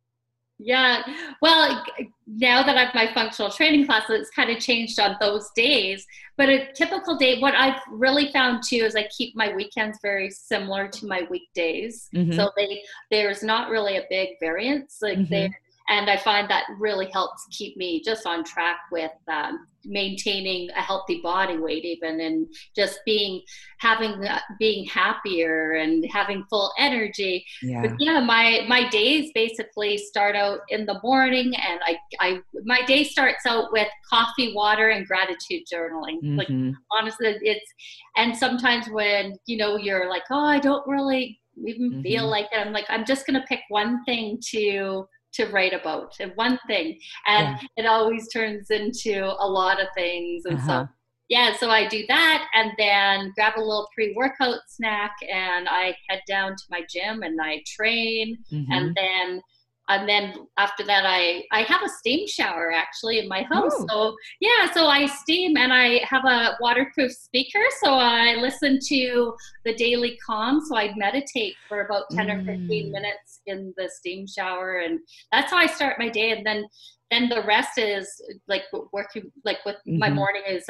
Yeah. 0.59 1.03
Well, 1.41 1.85
now 2.27 2.63
that 2.65 2.77
I've 2.77 2.95
my 2.95 3.15
functional 3.15 3.51
training 3.51 3.87
classes, 3.87 4.21
it's 4.21 4.31
kind 4.31 4.51
of 4.51 4.59
changed 4.59 5.01
on 5.01 5.17
those 5.21 5.51
days. 5.57 6.05
But 6.37 6.51
a 6.51 6.71
typical 6.75 7.17
day, 7.17 7.41
what 7.41 7.55
I've 7.55 7.81
really 7.91 8.31
found 8.33 8.63
too 8.63 8.77
is 8.85 8.95
I 8.95 9.09
keep 9.17 9.37
my 9.37 9.55
weekends 9.55 9.99
very 10.03 10.31
similar 10.31 10.89
to 10.89 11.07
my 11.07 11.23
weekdays. 11.31 12.11
Mm-hmm. 12.15 12.33
So 12.33 12.51
they 12.57 12.83
there's 13.11 13.43
not 13.43 13.71
really 13.71 13.97
a 13.97 14.05
big 14.11 14.31
variance. 14.41 14.99
Like 15.01 15.19
mm-hmm. 15.19 15.33
they 15.33 15.55
and 15.89 16.11
I 16.11 16.19
find 16.19 16.49
that 16.51 16.65
really 16.79 17.11
helps 17.13 17.47
keep 17.51 17.77
me 17.77 18.03
just 18.05 18.27
on 18.27 18.45
track 18.45 18.79
with 18.93 19.13
um, 19.27 19.67
maintaining 19.85 20.69
a 20.71 20.83
healthy 20.83 21.21
body 21.23 21.57
weight, 21.57 21.85
even 21.85 22.21
and 22.21 22.47
just 22.77 23.01
being 23.07 23.41
having 23.79 24.25
uh, 24.25 24.41
being 24.59 24.85
happier 24.87 25.73
and 25.73 26.05
having 26.11 26.45
full 26.51 26.73
energy. 26.79 27.45
Yeah. 27.63 27.83
But 27.83 27.97
yeah, 27.99 28.21
my 28.21 28.67
my 28.69 28.89
days 28.91 29.31
basically 29.35 29.97
start 29.97 30.37
out 30.37 30.61
in 30.69 30.85
the 30.85 31.01
morning, 31.03 31.55
and 31.57 31.81
I 31.85 31.97
I 32.21 32.41
my 32.65 32.83
day 32.85 33.05
starts 33.05 33.47
out 33.47 33.73
with 33.73 33.89
coffee, 34.11 34.53
water, 34.55 34.91
and 34.91 35.07
gratitude 35.07 35.63
journaling. 35.73 36.23
Mm-hmm. 36.23 36.37
Like 36.37 36.49
honestly, 36.93 37.39
it's 37.41 37.73
and 38.17 38.37
sometimes 38.37 38.89
when 38.91 39.37
you 39.47 39.57
know 39.57 39.77
you're 39.77 40.11
like, 40.11 40.25
oh, 40.31 40.45
I 40.45 40.59
don't 40.59 40.87
really 40.87 41.41
even 41.67 41.91
mm-hmm. 41.91 42.03
feel 42.03 42.29
like 42.29 42.47
it. 42.53 42.59
I'm 42.59 42.73
like, 42.73 42.87
I'm 42.89 43.07
just 43.07 43.27
gonna 43.27 43.45
pick 43.49 43.61
one 43.69 44.05
thing 44.05 44.39
to 44.51 45.07
to 45.33 45.47
write 45.47 45.73
about 45.73 46.15
and 46.21 46.33
one 46.35 46.59
thing 46.67 46.99
and 47.27 47.59
yeah. 47.61 47.69
it 47.77 47.87
always 47.87 48.29
turns 48.29 48.71
into 48.71 49.25
a 49.39 49.47
lot 49.47 49.81
of 49.81 49.87
things 49.95 50.45
and 50.47 50.57
uh-huh. 50.57 50.85
so 50.85 50.89
yeah 51.29 51.55
so 51.57 51.71
i 51.71 51.87
do 51.87 52.05
that 52.09 52.47
and 52.55 52.73
then 52.79 53.33
grab 53.35 53.55
a 53.57 53.61
little 53.61 53.89
pre-workout 53.95 54.61
snack 54.69 55.13
and 55.31 55.69
i 55.69 55.95
head 56.09 56.21
down 56.27 56.53
to 56.53 56.65
my 56.71 56.83
gym 56.89 57.23
and 57.23 57.39
i 57.41 57.63
train 57.67 58.37
mm-hmm. 58.53 58.73
and 58.73 58.97
then 58.97 59.43
and 59.89 60.09
then 60.09 60.35
after 60.57 60.85
that 60.85 61.05
i 61.07 61.43
i 61.53 61.63
have 61.63 61.83
a 61.83 61.89
steam 61.89 62.27
shower 62.27 62.73
actually 62.73 63.19
in 63.19 63.29
my 63.29 63.43
house 63.43 63.73
Ooh. 63.81 63.87
so 63.89 64.17
yeah 64.41 64.71
so 64.73 64.87
i 64.87 65.07
steam 65.07 65.57
and 65.57 65.73
i 65.73 66.01
have 66.05 66.25
a 66.25 66.57
waterproof 66.61 67.13
speaker 67.13 67.63
so 67.83 67.95
i 67.95 68.35
listen 68.35 68.79
to 68.87 69.35
the 69.65 69.75
daily 69.75 70.19
calm 70.25 70.61
so 70.61 70.77
i 70.77 70.93
meditate 70.97 71.55
for 71.69 71.83
about 71.83 72.05
10 72.11 72.27
mm. 72.27 72.33
or 72.33 72.45
15 72.45 72.59
mm. 72.59 72.91
minutes 72.91 73.41
in 73.47 73.73
the 73.77 73.89
steam 73.93 74.27
shower 74.27 74.79
and 74.79 75.01
that's 75.33 75.51
how 75.51 75.59
i 75.59 75.67
start 75.67 75.99
my 75.99 76.09
day 76.09 76.31
and 76.33 76.47
then 76.47 76.65
then 77.11 77.29
the 77.29 77.43
rest 77.47 77.79
is 77.79 78.07
like 78.49 78.65
working 78.93 79.31
like 79.45 79.65
with 79.65 79.77
mm-hmm. 79.77 79.99
my 79.99 80.11
morning 80.11 80.43
is 80.47 80.67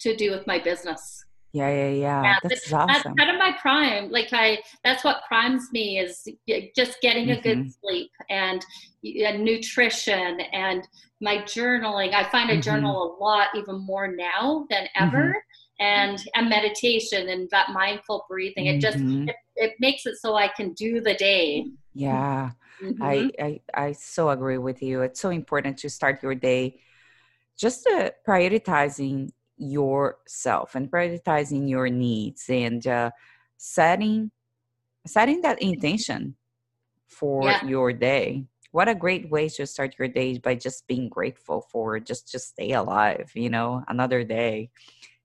to 0.00 0.16
do 0.16 0.30
with 0.30 0.46
my 0.46 0.58
business 0.58 1.24
yeah, 1.52 1.68
yeah, 1.68 1.88
yeah. 1.88 2.22
yeah 2.22 2.36
that's, 2.42 2.70
that's 2.70 2.72
awesome. 2.72 2.88
That's 2.88 3.18
kind 3.18 3.30
of 3.30 3.38
my 3.38 3.52
prime. 3.60 4.10
Like 4.10 4.28
I, 4.32 4.58
that's 4.84 5.04
what 5.04 5.22
primes 5.28 5.70
me 5.70 5.98
is 5.98 6.26
just 6.74 7.00
getting 7.02 7.30
a 7.30 7.34
mm-hmm. 7.34 7.42
good 7.42 7.72
sleep 7.80 8.10
and, 8.30 8.64
and, 9.04 9.44
nutrition 9.44 10.40
and 10.52 10.86
my 11.20 11.38
journaling. 11.38 12.14
I 12.14 12.24
find 12.30 12.50
I 12.50 12.54
mm-hmm. 12.54 12.60
journal 12.62 13.18
a 13.20 13.22
lot, 13.22 13.48
even 13.54 13.76
more 13.76 14.08
now 14.08 14.66
than 14.70 14.88
ever. 14.96 15.28
Mm-hmm. 15.28 15.38
And, 15.80 16.22
and 16.36 16.48
meditation 16.48 17.28
and 17.30 17.50
that 17.50 17.70
mindful 17.70 18.24
breathing. 18.28 18.66
It 18.66 18.80
just 18.80 18.98
mm-hmm. 18.98 19.28
it, 19.28 19.36
it, 19.56 19.72
makes 19.80 20.06
it 20.06 20.14
so 20.16 20.36
I 20.36 20.46
can 20.46 20.74
do 20.74 21.00
the 21.00 21.14
day. 21.14 21.66
Yeah, 21.92 22.50
I, 22.80 22.84
mm-hmm. 22.84 23.44
I 23.44 23.60
I 23.74 23.92
so 23.92 24.30
agree 24.30 24.58
with 24.58 24.80
you. 24.80 25.02
It's 25.02 25.18
so 25.18 25.30
important 25.30 25.78
to 25.78 25.90
start 25.90 26.22
your 26.22 26.36
day 26.36 26.78
just 27.56 27.86
uh, 27.86 28.10
prioritizing 28.26 29.30
yourself 29.62 30.74
and 30.74 30.90
prioritizing 30.90 31.68
your 31.68 31.88
needs 31.88 32.44
and 32.48 32.86
uh, 32.86 33.10
setting 33.56 34.30
setting 35.06 35.40
that 35.42 35.60
intention 35.62 36.36
for 37.06 37.44
yeah. 37.44 37.64
your 37.64 37.92
day 37.92 38.44
what 38.72 38.88
a 38.88 38.94
great 38.94 39.30
way 39.30 39.48
to 39.48 39.66
start 39.66 39.94
your 39.98 40.08
day 40.08 40.38
by 40.38 40.54
just 40.54 40.86
being 40.86 41.08
grateful 41.08 41.66
for 41.70 42.00
just 42.00 42.30
just 42.30 42.48
stay 42.48 42.72
alive 42.72 43.30
you 43.34 43.50
know 43.50 43.84
another 43.88 44.24
day 44.24 44.70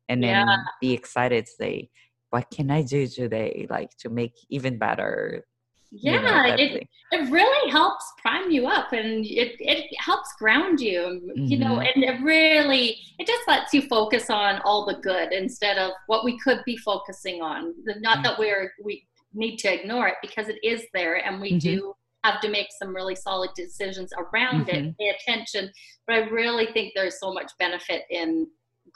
and 0.10 0.24
then 0.24 0.48
yeah. 0.48 0.58
be 0.82 0.94
excited 0.94 1.48
say 1.48 1.90
what 2.30 2.50
can 2.52 2.70
i 2.70 2.82
do 2.82 3.08
today 3.08 3.66
like 3.70 3.96
to 3.98 4.10
make 4.10 4.34
even 4.50 4.78
better 4.78 5.46
yeah 5.92 6.14
you 6.14 6.22
know, 6.22 6.56
it, 6.58 6.88
it 7.12 7.32
really 7.32 7.72
helps 7.72 8.04
prime 8.22 8.52
you 8.52 8.68
up 8.68 8.92
and 8.92 9.26
it, 9.26 9.56
it 9.60 9.86
helps 10.00 10.34
ground 10.38 10.80
you 10.80 11.00
mm-hmm. 11.00 11.46
you 11.46 11.58
know 11.58 11.78
mm-hmm. 11.78 11.88
and 11.96 12.04
it 12.04 12.22
really 12.22 12.98
it 13.20 13.28
just 13.28 13.48
lets 13.48 13.74
you 13.74 13.82
focus 13.84 14.30
on 14.30 14.60
all 14.66 14.86
the 14.86 14.96
good 14.96 15.32
instead 15.32 15.78
of 15.78 15.92
what 16.08 16.26
we 16.26 16.38
could 16.40 16.60
be 16.66 16.78
focusing 16.78 17.42
on 17.42 17.74
not 18.00 18.24
that 18.24 18.38
we're 18.38 18.72
we 18.84 19.06
need 19.34 19.58
to 19.58 19.74
ignore 19.74 20.08
it 20.08 20.16
because 20.22 20.50
it 20.50 20.58
is 20.64 20.84
there 20.94 21.26
and 21.26 21.40
we 21.40 21.52
mm-hmm. 21.52 21.60
do 21.60 21.94
have 22.24 22.42
to 22.42 22.50
make 22.50 22.68
some 22.78 22.94
really 22.94 23.16
solid 23.16 23.50
decisions 23.56 24.12
around 24.18 24.68
it 24.68 24.76
mm-hmm. 24.76 24.92
pay 25.00 25.10
attention 25.10 25.72
but 26.06 26.16
i 26.16 26.20
really 26.30 26.68
think 26.74 26.92
there's 26.96 27.20
so 27.20 27.32
much 27.34 27.52
benefit 27.60 28.04
in 28.10 28.48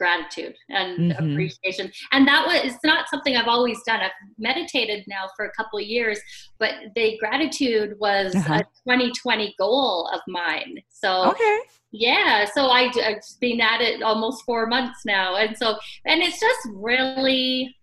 gratitude 0.02 0.56
and 0.70 1.12
mm-hmm. 1.12 1.32
appreciation. 1.32 1.92
And 2.12 2.28
that 2.28 2.48
was 2.48 2.60
it's 2.64 2.84
not 2.84 3.08
something 3.08 3.38
I've 3.38 3.48
always 3.48 3.78
done. 3.86 4.00
I've 4.00 4.12
meditated 4.40 5.06
now 5.08 5.26
for 5.38 5.46
a 5.46 5.52
couple 5.52 5.78
of 5.78 5.86
years, 5.86 6.20
but 6.58 6.74
the 6.96 7.20
gratitude 7.20 7.96
was 8.00 8.36
uh-huh. 8.36 8.56
a 8.56 8.90
2020 8.90 9.54
goal 9.60 10.10
of 10.12 10.22
mine. 10.28 10.80
So 10.90 11.30
okay. 11.30 11.60
Yeah, 11.92 12.46
so 12.46 12.68
I, 12.68 12.90
I've 13.06 13.22
been 13.42 13.60
at 13.60 13.82
it 13.82 14.02
almost 14.02 14.46
four 14.46 14.66
months 14.66 15.02
now, 15.06 15.36
and 15.36 15.58
so 15.58 15.78
and 16.06 16.22
it's 16.22 16.40
just 16.40 16.60
really, 16.74 17.76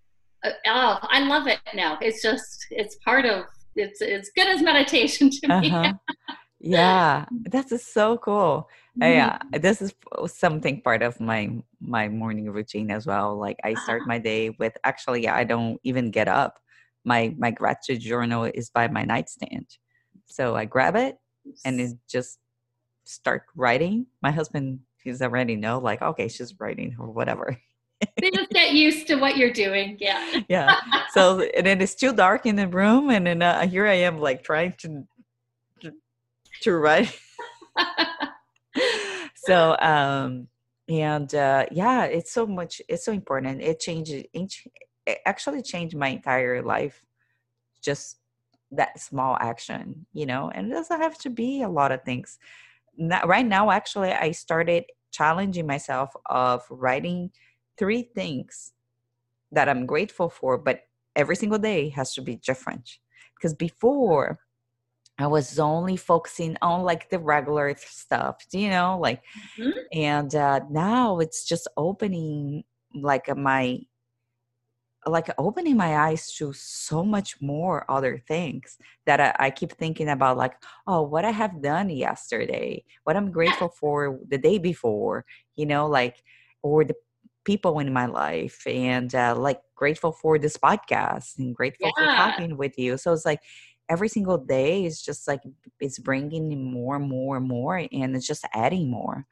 uh, 0.43 0.51
oh, 0.67 0.99
I 1.03 1.21
love 1.29 1.47
it 1.47 1.61
now. 1.75 1.99
It's 2.01 2.23
just 2.23 2.67
it's 2.71 2.97
part 3.05 3.27
of 3.27 3.45
it's 3.77 4.01
it's 4.01 4.31
good 4.35 4.49
as 4.49 4.63
meditation 4.63 5.29
to 5.31 5.47
uh-huh. 5.49 5.61
me. 5.61 5.93
yeah, 6.61 7.25
that's 7.51 7.93
so 7.93 8.19
cool. 8.19 8.69
Uh, 9.01 9.07
yeah 9.07 9.39
mm-hmm. 9.39 9.61
this 9.61 9.81
is 9.81 9.95
something 10.27 10.81
part 10.81 11.03
of 11.03 11.21
my 11.21 11.49
my 11.81 12.09
morning 12.09 12.51
routine 12.51 12.91
as 12.91 13.07
well 13.07 13.39
like 13.39 13.57
i 13.63 13.73
start 13.75 14.01
uh-huh. 14.01 14.09
my 14.09 14.19
day 14.19 14.51
with 14.59 14.77
actually 14.83 15.29
i 15.29 15.45
don't 15.45 15.79
even 15.85 16.11
get 16.11 16.27
up 16.27 16.59
my 17.05 17.33
my 17.39 17.49
gratitude 17.49 18.01
journal 18.01 18.43
is 18.43 18.71
by 18.71 18.89
my 18.89 19.05
nightstand 19.05 19.67
so 20.27 20.57
i 20.57 20.65
grab 20.65 20.97
it 20.97 21.17
and 21.65 21.81
it 21.81 21.93
just 22.11 22.41
start 23.05 23.45
writing 23.55 24.05
my 24.21 24.33
husband 24.33 24.81
he's 25.05 25.23
already 25.23 25.55
know 25.55 25.79
like 25.79 26.03
okay 26.03 26.27
she's 26.27 26.59
writing 26.59 26.97
or 26.99 27.09
whatever 27.09 27.57
they 28.21 28.31
just 28.31 28.51
get 28.51 28.73
used 28.73 29.07
to 29.07 29.15
what 29.15 29.37
you're 29.37 29.53
doing 29.53 29.97
yeah 30.01 30.41
yeah 30.49 30.75
so 31.11 31.41
and 31.57 31.65
then 31.65 31.81
it's 31.81 31.95
too 31.95 32.13
dark 32.13 32.47
in 32.47 32.57
the 32.57 32.67
room 32.67 33.11
and 33.11 33.29
then 33.29 33.43
uh, 33.43 33.65
here 33.69 33.87
i 33.87 33.95
am 33.95 34.19
like 34.19 34.43
trying 34.43 34.75
to, 34.77 35.05
to 36.63 36.75
write. 36.75 37.19
So 39.35 39.77
um 39.81 40.49
and 40.91 41.35
uh 41.35 41.65
yeah 41.71 42.05
it's 42.05 42.31
so 42.31 42.47
much 42.47 42.83
it's 42.89 43.05
so 43.05 43.13
important. 43.13 43.63
It 43.63 43.81
changes 43.81 44.25
it 44.35 45.19
actually 45.25 45.63
changed 45.63 45.97
my 45.97 46.09
entire 46.09 46.63
life 46.63 47.05
just 47.83 48.19
that 48.73 49.01
small 49.01 49.39
action 49.41 50.05
you 50.13 50.27
know 50.27 50.51
and 50.55 50.71
it 50.71 50.75
doesn't 50.75 51.01
have 51.01 51.17
to 51.19 51.31
be 51.31 51.63
a 51.63 51.69
lot 51.69 51.93
of 51.93 52.03
things. 52.03 52.39
Now, 52.97 53.23
right 53.25 53.47
now 53.47 53.71
actually 53.71 54.13
i 54.13 54.33
started 54.33 54.85
challenging 55.13 55.67
myself 55.67 56.15
of 56.27 56.65
writing 56.69 57.31
three 57.79 58.03
things 58.03 58.73
that 59.53 59.69
i'm 59.69 59.87
grateful 59.87 60.29
for 60.29 60.59
but 60.59 60.83
every 61.17 61.37
single 61.37 61.59
day 61.59 61.89
has 61.91 62.15
to 62.15 62.23
be 62.23 62.37
different. 62.37 62.99
Because 63.37 63.55
before 63.55 64.39
I 65.19 65.27
was 65.27 65.59
only 65.59 65.97
focusing 65.97 66.57
on 66.63 66.83
like 66.83 67.11
the 67.11 67.19
regular 67.19 67.75
stuff, 67.77 68.37
you 68.53 68.71
know, 68.71 68.99
like, 69.01 69.23
mm-hmm. 69.59 69.71
and 69.93 70.33
uh, 70.35 70.61
now 70.71 71.19
it's 71.19 71.45
just 71.45 71.67
opening 71.77 72.63
like 72.95 73.35
my, 73.37 73.81
like 75.07 75.29
opening 75.39 75.77
my 75.77 75.97
eyes 75.97 76.33
to 76.35 76.53
so 76.53 77.05
much 77.05 77.41
more 77.41 77.85
other 77.91 78.23
things 78.29 78.79
that 79.07 79.21
I, 79.21 79.47
I 79.47 79.51
keep 79.51 79.73
thinking 79.73 80.09
about, 80.09 80.37
like, 80.37 80.55
oh, 80.87 81.03
what 81.03 81.25
I 81.25 81.31
have 81.31 81.63
done 81.63 81.89
yesterday, 81.91 82.85
what 83.05 83.17
I'm 83.17 83.31
grateful 83.31 83.71
for 83.71 84.19
the 84.29 84.39
day 84.39 84.59
before, 84.59 85.25
you 85.57 85.67
know, 85.67 85.87
like, 85.89 86.23
or 86.63 86.85
the 86.85 86.95
people 87.45 87.79
in 87.79 87.93
my 87.93 88.05
life, 88.05 88.67
and 88.67 89.15
uh, 89.15 89.35
like 89.35 89.61
grateful 89.75 90.13
for 90.13 90.39
this 90.39 90.59
podcast 90.59 91.39
and 91.39 91.55
grateful 91.55 91.91
yeah. 91.97 92.27
for 92.27 92.33
talking 92.33 92.57
with 92.59 92.79
you. 92.79 92.99
So 92.99 93.13
it's 93.13 93.25
like 93.25 93.41
every 93.89 94.09
single 94.09 94.39
day 94.39 94.85
is 94.85 95.03
just 95.03 95.27
like 95.27 95.41
it's 95.81 95.99
bringing 95.99 96.73
more 96.73 96.97
and 96.97 97.09
more 97.09 97.37
and 97.37 97.49
more 97.49 97.77
and 97.77 98.17
it's 98.17 98.27
just 98.27 98.45
adding 98.55 98.91
more 98.91 99.27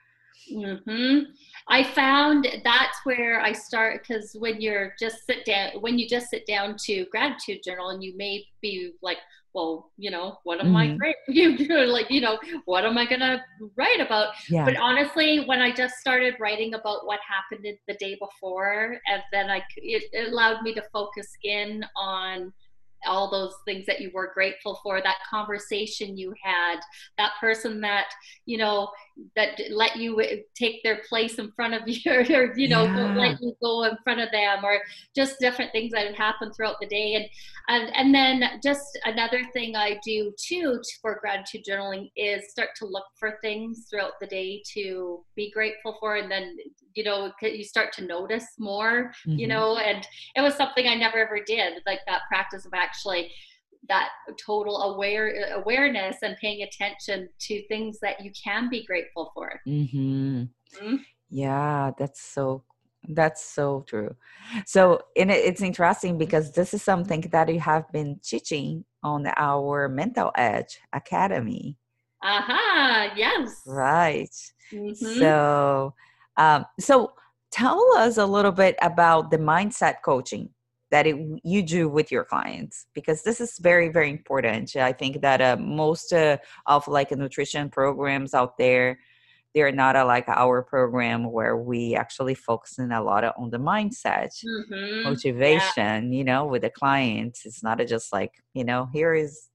hmm 0.49 1.21
I 1.69 1.83
found 1.83 2.47
that's 2.63 2.99
where 3.05 3.41
I 3.41 3.53
start 3.53 4.03
because 4.03 4.37
when 4.39 4.61
you're 4.61 4.95
just 5.01 5.27
sit 5.27 5.45
down, 5.45 5.81
when 5.81 5.99
you 5.99 6.09
just 6.09 6.31
sit 6.31 6.47
down 6.47 6.77
to 6.85 7.07
gratitude 7.07 7.63
journal, 7.65 7.91
and 7.91 8.03
you 8.05 8.17
may 8.17 8.45
be 8.61 8.93
like, 9.03 9.19
well, 9.53 9.91
you 9.97 10.11
know, 10.11 10.39
what 10.45 10.61
am 10.61 10.69
mm-hmm. 10.69 10.77
I 10.77 10.97
great? 10.97 11.17
You 11.29 11.87
like, 11.87 12.11
you 12.11 12.21
know, 12.21 12.39
what 12.67 12.85
am 12.85 12.97
I 12.97 13.07
gonna 13.07 13.43
write 13.77 14.01
about? 14.01 14.35
Yeah. 14.49 14.65
But 14.65 14.77
honestly, 14.77 15.45
when 15.47 15.61
I 15.61 15.73
just 15.73 15.97
started 15.97 16.35
writing 16.39 16.75
about 16.75 17.07
what 17.07 17.19
happened 17.27 17.67
the 17.89 17.95
day 17.95 18.17
before, 18.21 18.99
and 19.09 19.23
then 19.33 19.51
I, 19.51 19.63
it, 19.77 20.05
it 20.13 20.33
allowed 20.33 20.63
me 20.63 20.73
to 20.75 20.83
focus 20.93 21.27
in 21.43 21.85
on 21.97 22.53
all 23.07 23.31
those 23.31 23.55
things 23.65 23.87
that 23.87 24.01
you 24.01 24.11
were 24.13 24.33
grateful 24.35 24.81
for 24.83 25.01
that 25.01 25.17
conversation 25.29 26.17
you 26.17 26.35
had 26.43 26.77
that 27.19 27.33
person 27.41 27.81
that 27.81 28.07
you 28.45 28.59
know 28.59 28.89
that 29.35 29.59
let 29.71 29.97
you 29.97 30.21
take 30.55 30.83
their 30.83 31.01
place 31.09 31.39
in 31.39 31.51
front 31.53 31.75
of 31.75 31.83
you 31.87 32.01
or 32.13 32.57
you 32.57 32.69
know 32.69 32.85
yeah. 32.85 33.15
let 33.15 33.41
you 33.41 33.57
go 33.63 33.85
in 33.85 33.97
front 34.05 34.21
of 34.21 34.31
them 34.31 34.65
or 34.65 34.81
just 35.15 35.39
different 35.41 35.73
things 35.73 35.93
that 35.93 36.07
had 36.07 36.15
happened 36.15 36.53
throughout 36.55 36.77
the 36.81 36.87
day 36.87 37.15
and 37.15 37.27
and, 37.69 37.95
and 37.97 38.15
then 38.15 38.61
just 38.63 38.99
another 39.05 39.43
thing 39.53 39.75
i 39.75 39.99
do 40.05 40.33
too 40.39 40.81
for 41.01 41.19
gratitude 41.21 41.65
journaling 41.69 42.11
is 42.17 42.51
start 42.51 42.71
to 42.77 42.87
look 42.87 43.05
for 43.19 43.39
things 43.43 43.87
throughout 43.91 44.13
the 44.21 44.27
day 44.27 44.63
to 44.75 45.25
be 45.35 45.51
grateful 45.51 45.97
for 45.99 46.17
and 46.17 46.31
then 46.31 46.57
you 46.95 47.05
know 47.05 47.33
you 47.43 47.65
start 47.65 47.93
to 47.93 48.05
notice 48.05 48.47
more 48.59 49.13
mm-hmm. 49.27 49.39
you 49.39 49.47
know 49.47 49.79
and 49.79 50.07
it 50.35 50.41
was 50.41 50.55
something 50.55 50.87
i 50.87 50.95
never 50.95 51.19
ever 51.19 51.39
did 51.47 51.83
like 51.87 52.01
that 52.07 52.23
practice 52.29 52.67
of 52.67 52.73
actually 52.75 53.31
that 53.89 54.09
total 54.45 54.77
aware 54.83 55.53
awareness 55.55 56.17
and 56.23 56.37
paying 56.41 56.63
attention 56.63 57.29
to 57.39 57.67
things 57.69 57.99
that 58.01 58.23
you 58.23 58.31
can 58.33 58.69
be 58.69 58.85
grateful 58.85 59.31
for 59.35 59.61
mm-hmm. 59.67 60.45
Mm-hmm. 60.81 60.97
yeah 61.31 61.91
that's 61.99 62.21
so 62.21 62.65
that's 63.11 63.45
so 63.45 63.85
true 63.89 64.15
so 64.67 65.01
and 65.17 65.31
it's 65.31 65.63
interesting 65.63 66.19
because 66.19 66.53
this 66.53 66.75
is 66.75 66.83
something 66.83 67.21
that 67.33 67.53
you 67.53 67.61
have 67.61 67.91
been 67.93 68.19
teaching 68.25 68.85
on 69.03 69.27
our 69.37 69.89
mental 69.89 70.33
edge 70.37 70.81
academy 70.93 71.77
aha 72.23 72.39
uh-huh, 72.39 73.15
yes 73.17 73.63
right 73.67 74.35
mm-hmm. 74.73 75.19
so 75.19 75.95
um, 76.37 76.67
so 76.79 77.13
tell 77.51 77.81
us 77.97 78.19
a 78.19 78.27
little 78.27 78.53
bit 78.53 78.77
about 78.83 79.31
the 79.31 79.39
mindset 79.39 80.03
coaching 80.05 80.51
that 80.91 81.07
it, 81.07 81.17
you 81.43 81.63
do 81.63 81.89
with 81.89 82.13
your 82.13 82.25
clients 82.25 82.87
because 82.95 83.23
this 83.23 83.41
is 83.41 83.59
very 83.59 83.89
very 83.89 84.11
important 84.11 84.75
i 84.77 84.93
think 84.93 85.21
that 85.21 85.41
uh, 85.41 85.57
most 85.59 86.13
uh, 86.13 86.37
of 86.67 86.87
like 86.89 87.11
nutrition 87.11 87.69
programs 87.69 88.35
out 88.35 88.57
there 88.59 88.99
they're 89.55 89.73
not 89.73 89.97
a, 89.97 90.05
like 90.05 90.29
our 90.29 90.63
program 90.63 91.33
where 91.33 91.57
we 91.57 91.95
actually 91.95 92.35
focusing 92.35 92.93
a 92.93 93.03
lot 93.03 93.25
on 93.39 93.49
the 93.49 93.59
mindset 93.59 94.31
mm-hmm. 94.45 95.03
motivation 95.05 96.13
yeah. 96.13 96.19
you 96.19 96.25
know 96.25 96.45
with 96.45 96.63
the 96.63 96.71
clients 96.71 97.47
it's 97.47 97.63
not 97.63 97.81
a 97.81 97.85
just 97.85 98.13
like 98.13 98.33
you 98.55 98.65
know 98.65 98.89
here 98.93 99.15
is 99.15 99.49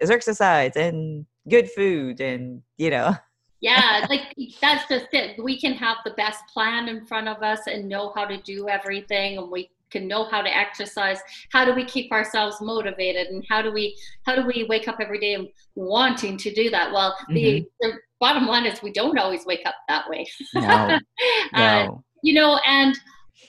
is 0.00 0.10
exercise 0.10 0.76
and 0.76 1.24
good 1.48 1.70
food 1.70 2.20
and 2.20 2.62
you 2.76 2.90
know 2.90 3.16
yeah 3.60 4.06
like 4.10 4.34
that's 4.60 4.86
just 4.86 5.06
it 5.12 5.42
we 5.42 5.58
can 5.58 5.72
have 5.72 5.96
the 6.04 6.10
best 6.12 6.42
plan 6.52 6.88
in 6.88 7.04
front 7.06 7.26
of 7.26 7.42
us 7.42 7.60
and 7.66 7.88
know 7.88 8.12
how 8.14 8.26
to 8.26 8.36
do 8.42 8.68
everything 8.68 9.38
and 9.38 9.50
we 9.50 9.70
can 9.96 10.08
know 10.08 10.24
how 10.24 10.42
to 10.42 10.56
exercise 10.56 11.18
how 11.52 11.64
do 11.64 11.74
we 11.74 11.84
keep 11.84 12.10
ourselves 12.12 12.56
motivated 12.60 13.28
and 13.28 13.44
how 13.48 13.62
do 13.62 13.72
we 13.72 13.96
how 14.24 14.34
do 14.34 14.46
we 14.46 14.66
wake 14.68 14.88
up 14.88 14.96
every 15.00 15.18
day 15.18 15.52
wanting 15.74 16.36
to 16.36 16.52
do 16.52 16.70
that 16.70 16.92
well 16.92 17.16
mm-hmm. 17.30 17.34
the, 17.34 17.66
the, 17.80 17.92
bottom 18.18 18.46
line 18.46 18.64
is 18.64 18.82
we 18.82 18.92
don't 18.92 19.18
always 19.18 19.44
wake 19.44 19.60
up 19.66 19.74
that 19.88 20.08
way 20.08 20.26
no. 20.54 20.98
no. 21.52 21.60
Uh, 21.60 21.88
you 22.22 22.32
know 22.32 22.58
and 22.66 22.98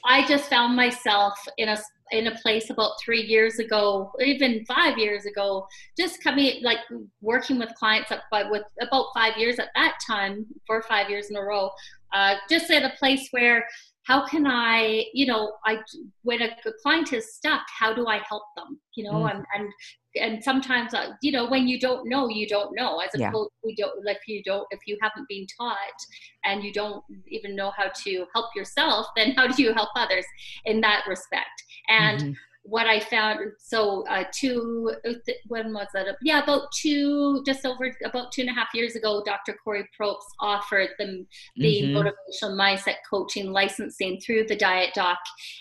i 0.05 0.27
just 0.27 0.49
found 0.49 0.75
myself 0.75 1.33
in 1.57 1.69
a 1.69 1.77
in 2.11 2.27
a 2.27 2.35
place 2.39 2.69
about 2.69 2.91
three 3.03 3.21
years 3.21 3.59
ago, 3.59 4.11
even 4.19 4.63
five 4.65 4.97
years 4.97 5.25
ago, 5.25 5.67
just 5.97 6.23
coming 6.23 6.63
like 6.63 6.79
working 7.21 7.59
with 7.59 7.69
clients 7.75 8.11
up 8.11 8.21
by 8.31 8.43
with 8.43 8.63
about 8.81 9.07
five 9.13 9.37
years 9.37 9.59
at 9.59 9.69
that 9.75 9.97
time, 10.07 10.45
four 10.65 10.77
or 10.77 10.83
five 10.83 11.09
years 11.09 11.29
in 11.29 11.35
a 11.35 11.41
row, 11.41 11.69
uh, 12.13 12.35
just 12.49 12.71
at 12.71 12.83
a 12.83 12.95
place 12.97 13.27
where 13.31 13.65
how 14.07 14.25
can 14.25 14.47
I, 14.47 15.05
you 15.13 15.25
know, 15.25 15.57
I 15.65 15.79
when 16.23 16.41
a 16.41 16.55
client 16.81 17.11
is 17.11 17.35
stuck, 17.35 17.61
how 17.77 17.93
do 17.93 18.07
I 18.07 18.19
help 18.19 18.43
them? 18.55 18.79
You 18.95 19.03
know, 19.03 19.11
mm. 19.11 19.33
and 19.33 19.45
and 19.53 19.69
and 20.15 20.43
sometimes, 20.43 20.93
uh, 20.93 21.11
you 21.21 21.31
know, 21.33 21.49
when 21.49 21.67
you 21.67 21.77
don't 21.79 22.07
know, 22.07 22.29
you 22.29 22.47
don't 22.47 22.73
know. 22.73 22.99
As 22.99 23.13
a 23.15 23.19
yeah. 23.19 23.31
coach, 23.31 23.51
we 23.63 23.75
don't 23.75 24.03
like 24.05 24.19
you 24.25 24.41
don't 24.43 24.65
if 24.71 24.79
you 24.87 24.97
haven't 25.01 25.27
been 25.27 25.45
taught 25.59 25.77
and 26.45 26.63
you 26.63 26.71
don't 26.71 27.03
even 27.27 27.55
know 27.55 27.71
how 27.75 27.91
to 28.05 28.25
help 28.33 28.55
yourself, 28.55 29.07
then 29.17 29.31
how 29.31 29.45
do 29.47 29.61
you 29.61 29.73
help 29.73 29.89
others 29.95 30.25
in 30.65 30.79
that 30.81 31.03
respect? 31.07 31.63
And 31.89 32.19
mm-hmm 32.19 32.31
what 32.69 32.85
I 32.85 32.99
found, 32.99 33.39
so 33.59 34.05
uh, 34.07 34.25
two, 34.33 34.93
when 35.47 35.73
was 35.73 35.87
that? 35.93 36.17
Yeah, 36.21 36.43
about 36.43 36.71
two, 36.73 37.41
just 37.45 37.65
over 37.65 37.95
about 38.03 38.33
two 38.33 38.41
and 38.41 38.49
a 38.49 38.53
half 38.53 38.67
years 38.73 38.95
ago, 38.95 39.23
Dr. 39.25 39.55
Corey 39.63 39.87
Probst 39.97 40.17
offered 40.41 40.89
the, 40.99 41.25
the 41.55 41.81
mm-hmm. 41.81 41.97
motivational 41.97 42.57
mindset 42.59 42.95
coaching 43.09 43.53
licensing 43.53 44.19
through 44.19 44.47
the 44.47 44.55
Diet 44.55 44.93
Doc, 44.93 45.17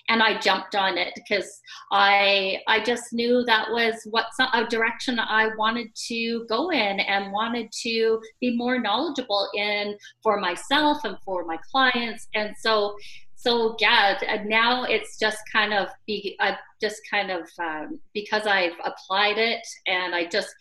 and 0.09 0.21
I 0.21 0.41
jumped 0.41 0.75
on 0.75 0.99
it 0.99 1.13
because 1.15 1.61
I 1.93 2.59
I 2.67 2.83
just 2.83 3.13
knew 3.13 3.45
that 3.45 3.71
was 3.71 3.95
what 4.11 4.27
a 4.53 4.65
direction 4.65 5.21
I 5.21 5.51
wanted 5.57 5.95
to 6.09 6.45
go 6.49 6.71
in 6.73 6.99
and 6.99 7.33
wanted 7.33 7.71
to 7.83 8.21
be 8.41 8.57
more 8.57 8.81
knowledgeable 8.81 9.49
in 9.55 9.97
for 10.25 10.41
myself 10.41 11.05
and 11.05 11.17
for 11.25 11.45
my 11.45 11.59
clients, 11.71 12.27
and 12.35 12.53
so 12.59 12.97
so 13.47 13.77
yeah 13.79 14.19
now 14.45 14.83
it's 14.83 15.19
just 15.19 15.39
kind 15.53 15.73
of 15.73 15.89
be 16.05 16.37
i 16.41 16.57
just 16.81 17.01
kind 17.09 17.31
of 17.31 17.43
um, 17.61 17.99
because 18.13 18.45
i've 18.47 18.73
applied 18.85 19.39
it 19.39 19.65
and 19.87 20.15
i 20.15 20.25
just 20.25 20.53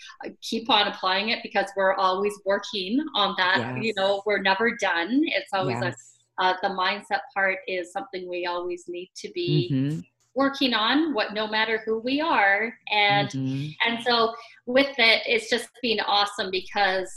keep 0.42 0.70
on 0.70 0.88
applying 0.88 1.30
it 1.30 1.40
because 1.42 1.66
we're 1.76 1.96
always 1.96 2.34
working 2.46 3.04
on 3.16 3.34
that 3.38 3.58
yes. 3.58 3.84
you 3.84 3.94
know 3.96 4.22
we're 4.28 4.42
never 4.42 4.76
done 4.80 5.22
it's 5.24 5.52
always 5.54 5.78
yes. 5.82 5.96
a, 6.40 6.44
uh, 6.44 6.54
the 6.62 6.70
mindset 6.70 7.22
part 7.34 7.58
is 7.68 7.92
something 7.92 8.30
we 8.30 8.46
always 8.46 8.84
need 8.88 9.10
to 9.16 9.32
be 9.34 9.72
mm-hmm 9.74 10.00
working 10.36 10.74
on 10.74 11.14
what 11.14 11.34
no 11.34 11.48
matter 11.48 11.82
who 11.86 12.00
we 12.00 12.20
are 12.20 12.74
and 12.92 13.30
mm-hmm. 13.30 13.70
and 13.88 14.04
so 14.04 14.34
with 14.66 14.94
it 14.98 15.22
it's 15.26 15.50
just 15.50 15.70
been 15.82 16.00
awesome 16.02 16.50
because 16.52 17.10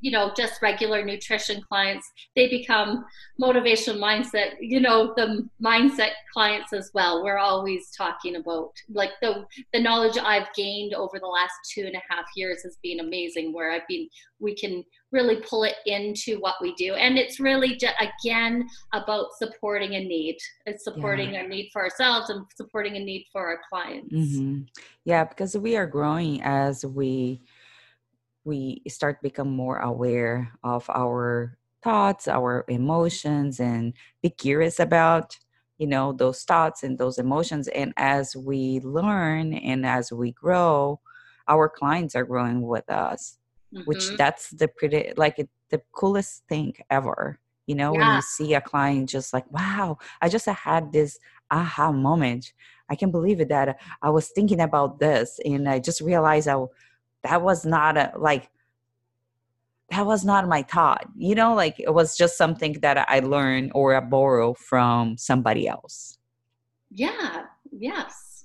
you 0.00 0.10
know 0.10 0.32
just 0.36 0.60
regular 0.60 1.04
nutrition 1.04 1.62
clients 1.62 2.06
they 2.36 2.48
become 2.48 3.04
motivation 3.38 3.96
mindset 3.96 4.52
you 4.60 4.80
know 4.80 5.14
the 5.16 5.48
mindset 5.64 6.10
clients 6.32 6.72
as 6.72 6.90
well 6.92 7.24
we're 7.24 7.38
always 7.38 7.90
talking 7.96 8.36
about 8.36 8.70
like 8.90 9.12
the 9.22 9.44
the 9.72 9.80
knowledge 9.80 10.18
i've 10.18 10.52
gained 10.54 10.92
over 10.92 11.18
the 11.18 11.26
last 11.26 11.54
two 11.72 11.82
and 11.86 11.94
a 11.94 12.02
half 12.14 12.26
years 12.36 12.62
has 12.62 12.76
been 12.82 13.00
amazing 13.00 13.52
where 13.52 13.70
i've 13.72 13.86
been 13.88 14.06
we 14.40 14.54
can 14.54 14.84
really 15.12 15.36
pull 15.48 15.64
it 15.64 15.76
into 15.86 16.40
what 16.40 16.56
we 16.60 16.74
do. 16.74 16.94
And 16.94 17.18
it's 17.18 17.38
really, 17.38 17.76
just, 17.76 17.94
again, 18.00 18.68
about 18.92 19.26
supporting 19.38 19.94
a 19.94 20.00
need. 20.00 20.38
It's 20.66 20.84
supporting 20.84 21.34
yeah. 21.34 21.44
a 21.44 21.48
need 21.48 21.70
for 21.72 21.82
ourselves 21.82 22.30
and 22.30 22.44
supporting 22.56 22.96
a 22.96 23.00
need 23.00 23.26
for 23.32 23.46
our 23.46 23.60
clients. 23.68 24.12
Mm-hmm. 24.12 24.62
Yeah, 25.04 25.24
because 25.24 25.56
we 25.56 25.76
are 25.76 25.86
growing 25.86 26.42
as 26.42 26.84
we 26.84 27.42
we 28.44 28.82
start 28.88 29.22
become 29.22 29.50
more 29.50 29.78
aware 29.78 30.52
of 30.64 30.88
our 30.90 31.56
thoughts 31.82 32.28
our 32.28 32.64
emotions 32.68 33.60
and 33.60 33.92
be 34.22 34.30
curious 34.30 34.78
about 34.78 35.36
you 35.78 35.86
know 35.86 36.12
those 36.12 36.42
thoughts 36.44 36.82
and 36.82 36.98
those 36.98 37.18
emotions 37.18 37.68
and 37.68 37.92
as 37.96 38.36
we 38.36 38.80
learn 38.80 39.52
and 39.52 39.84
as 39.84 40.12
we 40.12 40.32
grow 40.32 41.00
our 41.48 41.68
clients 41.68 42.14
are 42.14 42.24
growing 42.24 42.62
with 42.62 42.88
us 42.88 43.38
mm-hmm. 43.72 43.82
which 43.84 44.10
that's 44.16 44.50
the 44.50 44.68
pretty 44.68 45.12
like 45.16 45.36
the 45.70 45.80
coolest 45.92 46.44
thing 46.48 46.74
ever 46.90 47.38
you 47.66 47.74
know 47.74 47.92
yeah. 47.92 47.98
when 48.00 48.16
you 48.16 48.22
see 48.22 48.54
a 48.54 48.60
client 48.60 49.08
just 49.08 49.32
like 49.32 49.50
wow 49.52 49.98
i 50.20 50.28
just 50.28 50.46
had 50.46 50.92
this 50.92 51.18
aha 51.50 51.92
moment. 51.92 52.54
I 52.88 52.94
can't 52.94 53.12
believe 53.12 53.40
it 53.40 53.48
that 53.48 53.80
i 54.02 54.10
was 54.10 54.28
thinking 54.28 54.60
about 54.60 54.98
this 55.00 55.40
and 55.44 55.68
i 55.68 55.78
just 55.78 56.00
realized 56.00 56.48
I, 56.48 56.62
that 57.22 57.40
was 57.40 57.64
not 57.64 57.96
a, 57.96 58.12
like 58.16 58.50
that 59.90 60.04
was 60.04 60.24
not 60.24 60.46
my 60.46 60.62
thought 60.62 61.06
you 61.16 61.34
know 61.34 61.54
like 61.54 61.80
it 61.80 61.94
was 61.94 62.16
just 62.16 62.36
something 62.36 62.74
that 62.80 63.08
i 63.08 63.20
learned 63.20 63.72
or 63.74 63.94
i 63.94 64.00
borrow 64.00 64.52
from 64.54 65.16
somebody 65.16 65.66
else. 65.68 66.18
Yeah 66.90 67.44
yes. 67.72 68.44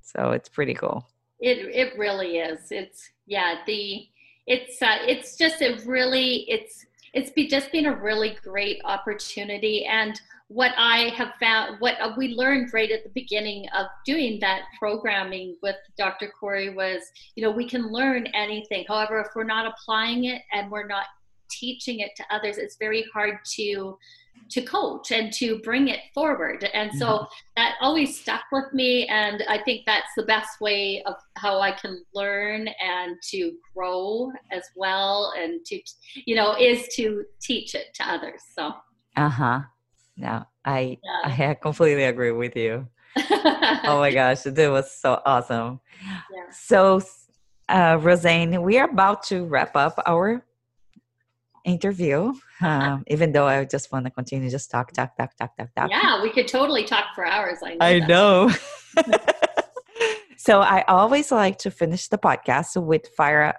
So 0.00 0.30
it's 0.30 0.48
pretty 0.48 0.74
cool. 0.74 1.06
It 1.40 1.58
it 1.74 1.98
really 1.98 2.38
is. 2.38 2.70
It's 2.70 3.10
yeah 3.26 3.56
the 3.66 4.06
it's 4.48 4.80
uh, 4.82 4.96
it's 5.06 5.36
just 5.36 5.62
a 5.62 5.78
really 5.86 6.46
it's 6.48 6.86
it's 7.14 7.30
be, 7.30 7.46
just 7.46 7.70
been 7.70 7.86
a 7.86 7.94
really 7.94 8.36
great 8.42 8.80
opportunity. 8.84 9.84
And 9.84 10.20
what 10.50 10.72
i 10.78 11.10
have 11.10 11.34
found 11.38 11.78
what 11.78 11.94
we 12.16 12.28
learned 12.28 12.72
right 12.72 12.90
at 12.90 13.04
the 13.04 13.10
beginning 13.10 13.66
of 13.76 13.84
doing 14.06 14.38
that 14.40 14.62
programming 14.78 15.54
with 15.62 15.76
dr 15.98 16.32
corey 16.40 16.70
was 16.70 17.02
you 17.34 17.42
know 17.42 17.50
we 17.50 17.68
can 17.68 17.92
learn 17.92 18.26
anything. 18.28 18.82
However 18.88 19.20
if 19.20 19.26
we're 19.36 19.44
not 19.44 19.66
applying 19.66 20.24
it 20.24 20.40
and 20.52 20.70
we're 20.70 20.86
not 20.86 21.04
teaching 21.50 22.00
it 22.00 22.12
to 22.16 22.24
others 22.30 22.56
it's 22.56 22.76
very 22.76 23.04
hard 23.12 23.36
to 23.56 23.98
to 24.50 24.62
coach 24.62 25.10
and 25.10 25.32
to 25.34 25.58
bring 25.60 25.88
it 25.88 26.00
forward. 26.14 26.68
And 26.72 26.92
so 26.94 27.06
mm-hmm. 27.06 27.24
that 27.56 27.74
always 27.80 28.20
stuck 28.20 28.42
with 28.52 28.72
me. 28.72 29.06
And 29.06 29.42
I 29.48 29.58
think 29.62 29.82
that's 29.86 30.08
the 30.16 30.24
best 30.24 30.60
way 30.60 31.02
of 31.04 31.14
how 31.36 31.60
I 31.60 31.72
can 31.72 32.04
learn 32.14 32.68
and 32.82 33.16
to 33.30 33.52
grow 33.74 34.32
as 34.50 34.64
well. 34.76 35.32
And 35.38 35.64
to, 35.66 35.80
you 36.26 36.34
know, 36.34 36.56
is 36.58 36.88
to 36.96 37.24
teach 37.40 37.74
it 37.74 37.94
to 37.94 38.08
others. 38.10 38.40
So, 38.54 38.72
uh 39.16 39.28
huh. 39.28 39.60
No, 40.16 40.44
I, 40.64 40.98
yeah. 41.02 41.48
I 41.50 41.54
completely 41.54 42.04
agree 42.04 42.32
with 42.32 42.56
you. 42.56 42.88
oh 43.16 43.98
my 44.00 44.10
gosh, 44.14 44.42
that 44.42 44.70
was 44.70 44.90
so 44.90 45.20
awesome. 45.24 45.80
Yeah. 46.02 46.50
So, 46.50 47.00
uh, 47.68 47.98
Rosane, 47.98 48.62
we 48.62 48.78
are 48.78 48.88
about 48.88 49.22
to 49.24 49.44
wrap 49.44 49.76
up 49.76 50.00
our 50.06 50.44
interview. 51.68 52.32
Um, 52.60 53.04
even 53.06 53.32
though 53.32 53.46
I 53.46 53.64
just 53.64 53.92
want 53.92 54.06
to 54.06 54.10
continue 54.10 54.50
just 54.50 54.70
talk, 54.70 54.92
talk, 54.92 55.16
talk, 55.16 55.36
talk, 55.36 55.56
talk, 55.56 55.74
talk. 55.74 55.90
Yeah, 55.90 56.22
we 56.22 56.30
could 56.30 56.48
totally 56.48 56.84
talk 56.84 57.14
for 57.14 57.24
hours. 57.24 57.58
I 57.62 58.00
know. 58.00 58.50
I 58.96 59.02
know. 59.06 59.16
so 60.36 60.60
I 60.60 60.84
always 60.88 61.30
like 61.30 61.58
to 61.58 61.70
finish 61.70 62.08
the 62.08 62.18
podcast 62.18 62.82
with 62.82 63.08
fire 63.16 63.54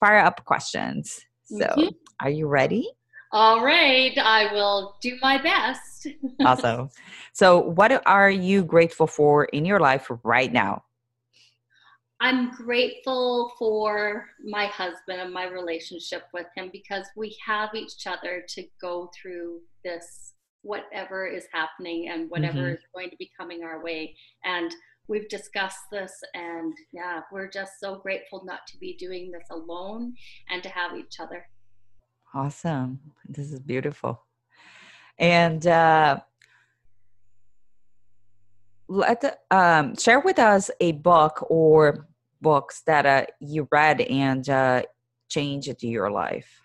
fire 0.00 0.18
up 0.18 0.44
questions. 0.44 1.20
So 1.44 1.64
mm-hmm. 1.64 1.88
are 2.20 2.30
you 2.30 2.48
ready? 2.48 2.90
All 3.34 3.64
right, 3.64 4.12
I 4.18 4.52
will 4.52 4.96
do 5.00 5.16
my 5.22 5.40
best. 5.40 6.06
awesome. 6.44 6.90
So, 7.32 7.58
what 7.58 8.02
are 8.06 8.30
you 8.30 8.62
grateful 8.62 9.06
for 9.06 9.46
in 9.46 9.64
your 9.64 9.80
life 9.80 10.10
right 10.22 10.52
now? 10.52 10.84
I'm 12.22 12.52
grateful 12.52 13.52
for 13.58 14.26
my 14.44 14.66
husband 14.66 15.20
and 15.20 15.34
my 15.34 15.48
relationship 15.48 16.22
with 16.32 16.46
him 16.56 16.70
because 16.72 17.04
we 17.16 17.36
have 17.44 17.74
each 17.74 18.06
other 18.06 18.44
to 18.50 18.64
go 18.80 19.10
through 19.20 19.58
this, 19.84 20.34
whatever 20.62 21.26
is 21.26 21.46
happening 21.52 22.10
and 22.10 22.30
whatever 22.30 22.60
mm-hmm. 22.60 22.74
is 22.74 22.84
going 22.94 23.10
to 23.10 23.16
be 23.16 23.28
coming 23.36 23.64
our 23.64 23.82
way. 23.82 24.14
And 24.44 24.72
we've 25.08 25.28
discussed 25.28 25.80
this, 25.90 26.12
and 26.34 26.72
yeah, 26.92 27.22
we're 27.32 27.50
just 27.50 27.72
so 27.80 27.96
grateful 27.96 28.44
not 28.44 28.60
to 28.68 28.78
be 28.78 28.94
doing 28.96 29.32
this 29.32 29.48
alone 29.50 30.14
and 30.48 30.62
to 30.62 30.68
have 30.68 30.96
each 30.96 31.18
other. 31.18 31.44
Awesome. 32.32 33.00
This 33.28 33.50
is 33.50 33.58
beautiful. 33.58 34.22
And, 35.18 35.66
uh, 35.66 36.20
let 38.88 39.40
um, 39.50 39.96
share 39.96 40.20
with 40.20 40.38
us 40.38 40.70
a 40.78 40.92
book 40.92 41.46
or 41.48 42.06
books 42.42 42.82
that 42.86 43.06
uh, 43.06 43.24
you 43.40 43.68
read 43.72 44.00
and 44.02 44.48
uh, 44.48 44.82
changed 45.28 45.82
your 45.82 46.10
life? 46.10 46.60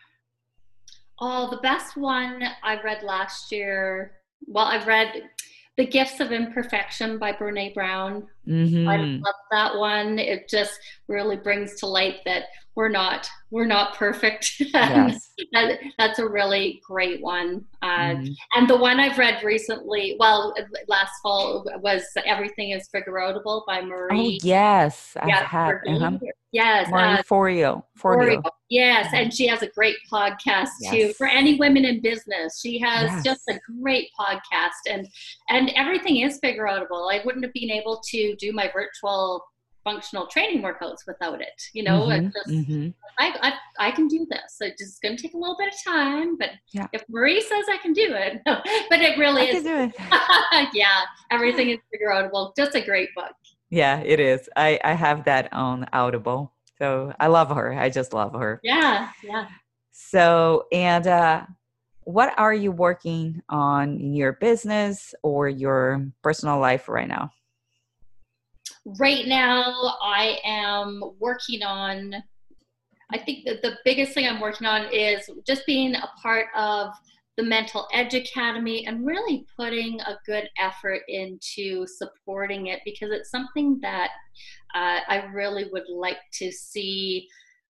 Oh, 1.19 1.49
the 1.49 1.57
best 1.57 1.97
one 1.97 2.43
I 2.63 2.81
read 2.81 3.03
last 3.03 3.51
year. 3.51 4.17
Well, 4.45 4.65
I've 4.65 4.85
read 4.85 5.29
The 5.77 5.85
Gifts 5.85 6.19
of 6.19 6.31
Imperfection 6.31 7.19
by 7.19 7.33
Brene 7.33 7.73
Brown 7.73 8.27
Mm-hmm. 8.47 8.87
I 8.87 8.97
love 8.97 9.35
that 9.51 9.77
one. 9.77 10.19
It 10.19 10.47
just 10.47 10.79
really 11.07 11.35
brings 11.35 11.75
to 11.79 11.85
light 11.85 12.17
that 12.25 12.45
we're 12.75 12.89
not 12.89 13.27
we're 13.49 13.65
not 13.65 13.95
perfect. 13.95 14.61
Yes. 14.77 15.31
that, 15.53 15.79
that's 15.97 16.19
a 16.19 16.27
really 16.27 16.81
great 16.85 17.21
one. 17.21 17.65
Uh, 17.81 17.87
mm-hmm. 17.87 18.33
And 18.55 18.69
the 18.69 18.77
one 18.77 18.99
I've 18.99 19.17
read 19.17 19.43
recently, 19.43 20.15
well, 20.19 20.53
last 20.87 21.13
fall 21.21 21.65
was 21.81 22.03
"Everything 22.25 22.71
Is 22.71 22.87
Figureoutable" 22.93 23.65
by 23.65 23.81
Marie. 23.81 24.39
Oh 24.43 24.45
yes, 24.45 25.17
I 25.19 25.31
have. 25.31 25.75
Uh-huh. 25.87 26.17
Yes, 26.57 26.89
Marie 26.89 27.19
uh, 27.19 27.23
Forleo. 27.23 27.83
Forleo. 27.99 28.43
Yes, 28.69 29.13
and 29.13 29.31
she 29.31 29.45
has 29.45 29.61
a 29.61 29.67
great 29.67 29.97
podcast 30.11 30.69
yes. 30.81 30.91
too 30.91 31.13
for 31.13 31.27
any 31.27 31.55
women 31.55 31.85
in 31.85 32.01
business. 32.01 32.59
She 32.59 32.79
has 32.79 33.11
yes. 33.11 33.23
just 33.23 33.41
a 33.47 33.59
great 33.79 34.09
podcast, 34.19 34.89
and 34.89 35.07
and 35.49 35.69
everything 35.75 36.17
is 36.17 36.39
figureoutable. 36.43 37.13
I 37.13 37.21
wouldn't 37.23 37.45
have 37.45 37.53
been 37.53 37.69
able 37.69 38.01
to 38.09 38.35
do 38.37 38.51
my 38.53 38.71
virtual 38.73 39.45
functional 39.83 40.25
training 40.25 40.63
workouts 40.63 41.05
without 41.05 41.41
it. 41.41 41.61
You 41.73 41.83
know, 41.83 42.07
mm-hmm, 42.07 42.29
just, 42.29 42.49
mm-hmm. 42.49 42.89
I, 43.19 43.53
I, 43.79 43.87
I 43.87 43.91
can 43.91 44.07
do 44.07 44.25
this. 44.29 44.57
It's 44.59 44.81
just 44.81 45.01
going 45.01 45.15
to 45.15 45.21
take 45.21 45.35
a 45.35 45.37
little 45.37 45.55
bit 45.57 45.69
of 45.69 45.93
time, 45.93 46.37
but 46.37 46.49
yeah. 46.73 46.87
if 46.91 47.03
Marie 47.07 47.39
says 47.39 47.65
I 47.71 47.77
can 47.77 47.93
do 47.93 48.13
it, 48.13 48.41
but 48.45 48.99
it 48.99 49.17
really 49.17 49.43
I 49.43 49.45
is. 49.45 50.73
Yeah, 50.73 51.03
everything 51.31 51.69
is 51.69 51.77
figure 51.91 52.09
outable. 52.09 52.53
Just 52.57 52.75
a 52.75 52.81
great 52.81 53.09
book. 53.15 53.31
Yeah, 53.69 53.99
it 53.99 54.19
is. 54.19 54.49
I, 54.55 54.79
I 54.83 54.93
have 54.93 55.25
that 55.25 55.51
on 55.51 55.87
Audible. 55.93 56.53
So 56.77 57.13
I 57.19 57.27
love 57.27 57.49
her. 57.49 57.73
I 57.73 57.89
just 57.89 58.13
love 58.13 58.33
her. 58.33 58.59
Yeah, 58.63 59.09
yeah. 59.23 59.47
So, 59.91 60.67
and 60.71 61.07
uh, 61.07 61.45
what 62.03 62.33
are 62.37 62.53
you 62.53 62.71
working 62.71 63.41
on 63.49 63.99
in 63.99 64.13
your 64.13 64.33
business 64.33 65.13
or 65.23 65.49
your 65.49 66.07
personal 66.21 66.59
life 66.59 66.87
right 66.87 67.07
now? 67.07 67.31
right 68.99 69.27
now 69.27 69.97
I 70.01 70.39
am 70.45 71.03
working 71.19 71.61
on 71.63 72.15
I 73.11 73.17
think 73.17 73.45
that 73.45 73.61
the 73.61 73.77
biggest 73.85 74.13
thing 74.13 74.27
I'm 74.27 74.41
working 74.41 74.67
on 74.67 74.85
is 74.91 75.29
just 75.45 75.65
being 75.65 75.95
a 75.95 76.09
part 76.21 76.47
of 76.55 76.91
the 77.37 77.43
Mental 77.43 77.87
Edge 77.93 78.15
Academy 78.15 78.85
and 78.87 79.05
really 79.05 79.45
putting 79.55 80.01
a 80.01 80.17
good 80.25 80.49
effort 80.57 81.01
into 81.07 81.85
supporting 81.85 82.67
it 82.67 82.81
because 82.83 83.11
it's 83.11 83.29
something 83.29 83.79
that 83.81 84.09
uh, 84.73 84.99
I 85.07 85.25
really 85.33 85.69
would 85.71 85.87
like 85.87 86.17
to 86.33 86.51
see 86.51 87.27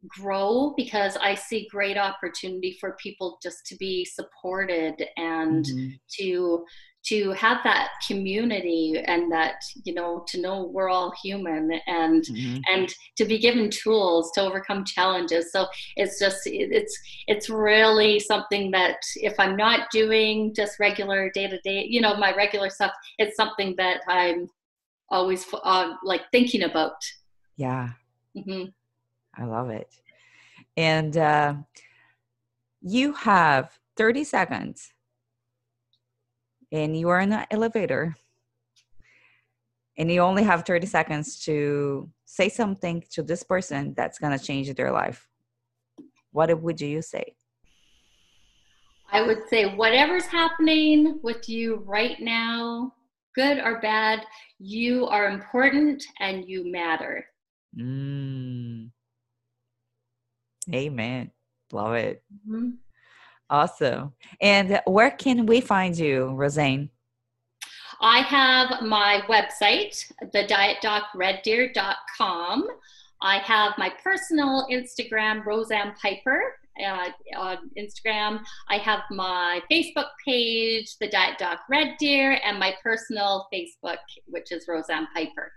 grow 0.08 0.74
because 0.78 1.18
I 1.18 1.36
see 1.36 1.68
great 1.72 1.98
opportunity 1.98 2.78
for 2.80 2.98
people 3.02 3.40
just 3.42 3.66
to 3.68 3.76
be 3.78 4.06
supported 4.06 5.04
and 5.18 5.66
mm-hmm. 5.66 5.90
to 6.20 6.66
to 7.08 7.32
have 7.32 7.60
that 7.64 7.90
community 8.06 9.02
and 9.06 9.32
that 9.32 9.56
you 9.86 9.94
know 9.94 10.26
to 10.28 10.42
know 10.42 10.64
we're 10.64 10.90
all 10.90 11.14
human 11.24 11.80
and 11.88 12.24
mm-hmm. 12.24 12.60
and 12.70 12.94
to 13.16 13.26
be 13.26 13.40
given 13.40 13.70
tools 13.70 14.32
to 14.34 14.42
overcome 14.42 14.84
challenges 14.84 15.52
so 15.52 15.68
it's 15.96 16.20
just 16.20 16.42
it's 16.46 16.98
it's 17.28 17.50
really 17.50 18.20
something 18.20 18.72
that 18.72 18.98
if 19.16 19.34
i'm 19.40 19.56
not 19.56 19.90
doing 19.92 20.54
just 20.54 20.80
regular 20.80 21.30
day 21.34 21.48
to 21.48 21.60
day 21.62 21.86
you 21.88 22.02
know 22.02 22.16
my 22.18 22.36
regular 22.36 22.70
stuff 22.70 22.92
it's 23.20 23.38
something 23.38 23.74
that 23.78 24.02
i'm 24.08 24.48
always 25.10 25.46
uh, 25.64 25.94
like 26.04 26.24
thinking 26.32 26.64
about 26.64 26.96
yeah 27.56 27.90
mm-hmm. 28.36 28.66
I 29.38 29.46
love 29.46 29.70
it. 29.70 29.94
And 30.76 31.16
uh, 31.18 31.54
you 32.82 33.14
have 33.14 33.78
30 33.96 34.24
seconds. 34.24 34.94
And 36.72 36.98
you 36.98 37.10
are 37.10 37.20
in 37.20 37.34
an 37.34 37.46
elevator. 37.50 38.16
And 39.98 40.12
you 40.12 40.22
only 40.22 40.44
have 40.44 40.66
30 40.66 40.86
seconds 40.88 41.40
to 41.46 42.10
say 42.26 42.50
something 42.50 43.04
to 43.12 43.24
this 43.24 43.44
person 43.44 43.94
that's 43.96 44.20
going 44.20 44.38
to 44.38 44.44
change 44.44 44.74
their 44.76 44.92
life. 44.92 45.28
What 46.32 46.62
would 46.62 46.82
you 46.82 47.02
say? 47.02 47.36
I 49.12 49.22
would 49.22 49.48
say 49.50 49.76
whatever's 49.76 50.26
happening 50.26 51.20
with 51.24 51.48
you 51.48 51.84
right 51.86 52.20
now 52.20 52.94
good 53.38 53.60
or 53.60 53.80
bad 53.82 54.26
you 54.58 55.06
are 55.06 55.30
important 55.30 56.04
and 56.20 56.44
you 56.50 56.70
matter. 56.70 57.24
Mm. 57.80 58.87
Amen 60.74 61.32
love 61.74 61.96
it 61.96 62.24
mm-hmm. 62.34 62.70
Awesome. 63.50 64.12
And 64.42 64.82
where 64.86 65.12
can 65.12 65.46
we 65.46 65.62
find 65.62 65.98
you, 65.98 66.34
Rosane? 66.36 66.90
I 68.02 68.20
have 68.20 68.82
my 68.82 69.22
website, 69.30 70.12
thedietdocreddeer.com. 70.22 72.68
I 73.22 73.38
have 73.40 73.78
my 73.78 73.90
personal 74.04 74.68
Instagram, 74.70 75.46
Rosane 75.46 75.96
Piper, 75.96 76.58
uh, 76.86 77.08
on 77.38 77.72
Instagram. 77.78 78.44
I 78.68 78.80
have 78.80 79.04
my 79.12 79.62
Facebook 79.72 80.10
page, 80.26 80.98
The 81.00 81.08
Diet 81.08 81.38
Doc 81.40 81.62
Red 81.70 81.96
Deer, 81.98 82.42
and 82.44 82.60
my 82.60 82.76
personal 82.84 83.48
Facebook, 83.52 84.00
which 84.26 84.52
is 84.52 84.68
Rosane 84.68 85.08
Piper. 85.16 85.54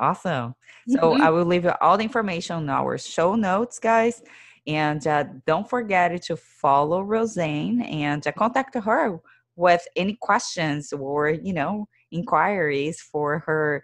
Awesome. 0.00 0.56
So 0.88 0.98
mm-hmm. 0.98 1.22
I 1.22 1.30
will 1.30 1.44
leave 1.44 1.68
all 1.80 1.96
the 1.96 2.02
information 2.02 2.64
in 2.64 2.68
our 2.68 2.98
show 2.98 3.36
notes, 3.36 3.78
guys. 3.78 4.24
And 4.68 5.06
uh, 5.06 5.24
don't 5.46 5.68
forget 5.68 6.22
to 6.24 6.36
follow 6.36 7.02
Rosane 7.02 7.82
and 7.90 8.26
uh, 8.26 8.32
contact 8.32 8.76
her 8.76 9.18
with 9.56 9.86
any 9.96 10.16
questions 10.20 10.92
or, 10.92 11.30
you 11.30 11.54
know, 11.54 11.88
inquiries 12.12 13.00
for 13.00 13.40
her 13.40 13.82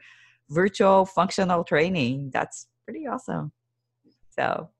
virtual 0.51 1.07
functional 1.07 1.65
training. 1.65 2.31
That's 2.33 2.69
pretty 2.87 3.07
awesome. 3.07 3.53
So, 4.39 4.71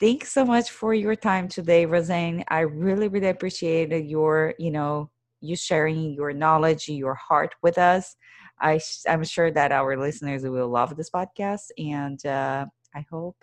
thanks 0.00 0.32
so 0.32 0.44
much 0.44 0.70
for 0.70 0.94
your 0.94 1.16
time 1.16 1.48
today, 1.48 1.86
Rosane. 1.86 2.44
I 2.48 2.60
really, 2.60 3.08
really 3.08 3.28
appreciated 3.28 4.06
your, 4.06 4.54
you 4.58 4.70
know, 4.70 5.10
you 5.40 5.56
sharing 5.56 6.14
your 6.14 6.32
knowledge, 6.32 6.88
your 6.88 7.14
heart 7.14 7.54
with 7.62 7.78
us. 7.78 8.16
I, 8.60 8.80
I'm 9.08 9.24
sure 9.24 9.50
that 9.52 9.72
our 9.72 9.96
listeners 9.96 10.42
will 10.42 10.68
love 10.68 10.96
this 10.96 11.10
podcast, 11.10 11.70
and 11.78 12.24
uh, 12.26 12.66
I 12.94 13.06
hope 13.10 13.36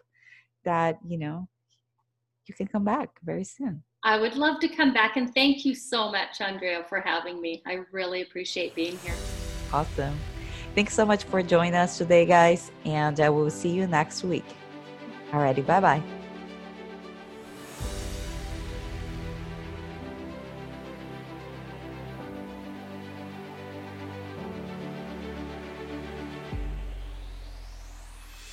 that 0.66 1.00
you 1.08 1.18
know 1.18 1.48
you 2.48 2.54
can 2.54 2.68
come 2.68 2.84
back 2.84 3.10
very 3.24 3.44
soon. 3.44 3.84
I 4.04 4.20
would 4.20 4.36
love 4.36 4.60
to 4.60 4.68
come 4.68 4.94
back 4.94 5.18
and 5.18 5.34
thank 5.34 5.66
you 5.66 5.74
so 5.74 6.12
much 6.12 6.42
andrea 6.42 6.86
for 6.88 7.00
having 7.00 7.42
me. 7.42 7.64
I 7.66 7.80
really 7.92 8.22
appreciate 8.22 8.76
being 8.76 8.98
here. 9.00 9.16
Awesome. 9.74 10.16
Thanks 10.76 10.94
so 10.94 11.06
much 11.06 11.24
for 11.24 11.42
joining 11.42 11.74
us 11.74 11.98
today 11.98 12.26
guys 12.26 12.72
and 12.86 13.20
uh, 13.20 13.24
i 13.24 13.30
will 13.30 13.50
see 13.50 13.70
you 13.70 13.88
next 13.88 14.24
week. 14.24 14.46
Alrighty 15.32 15.66
bye 15.66 15.80
bye 15.80 16.25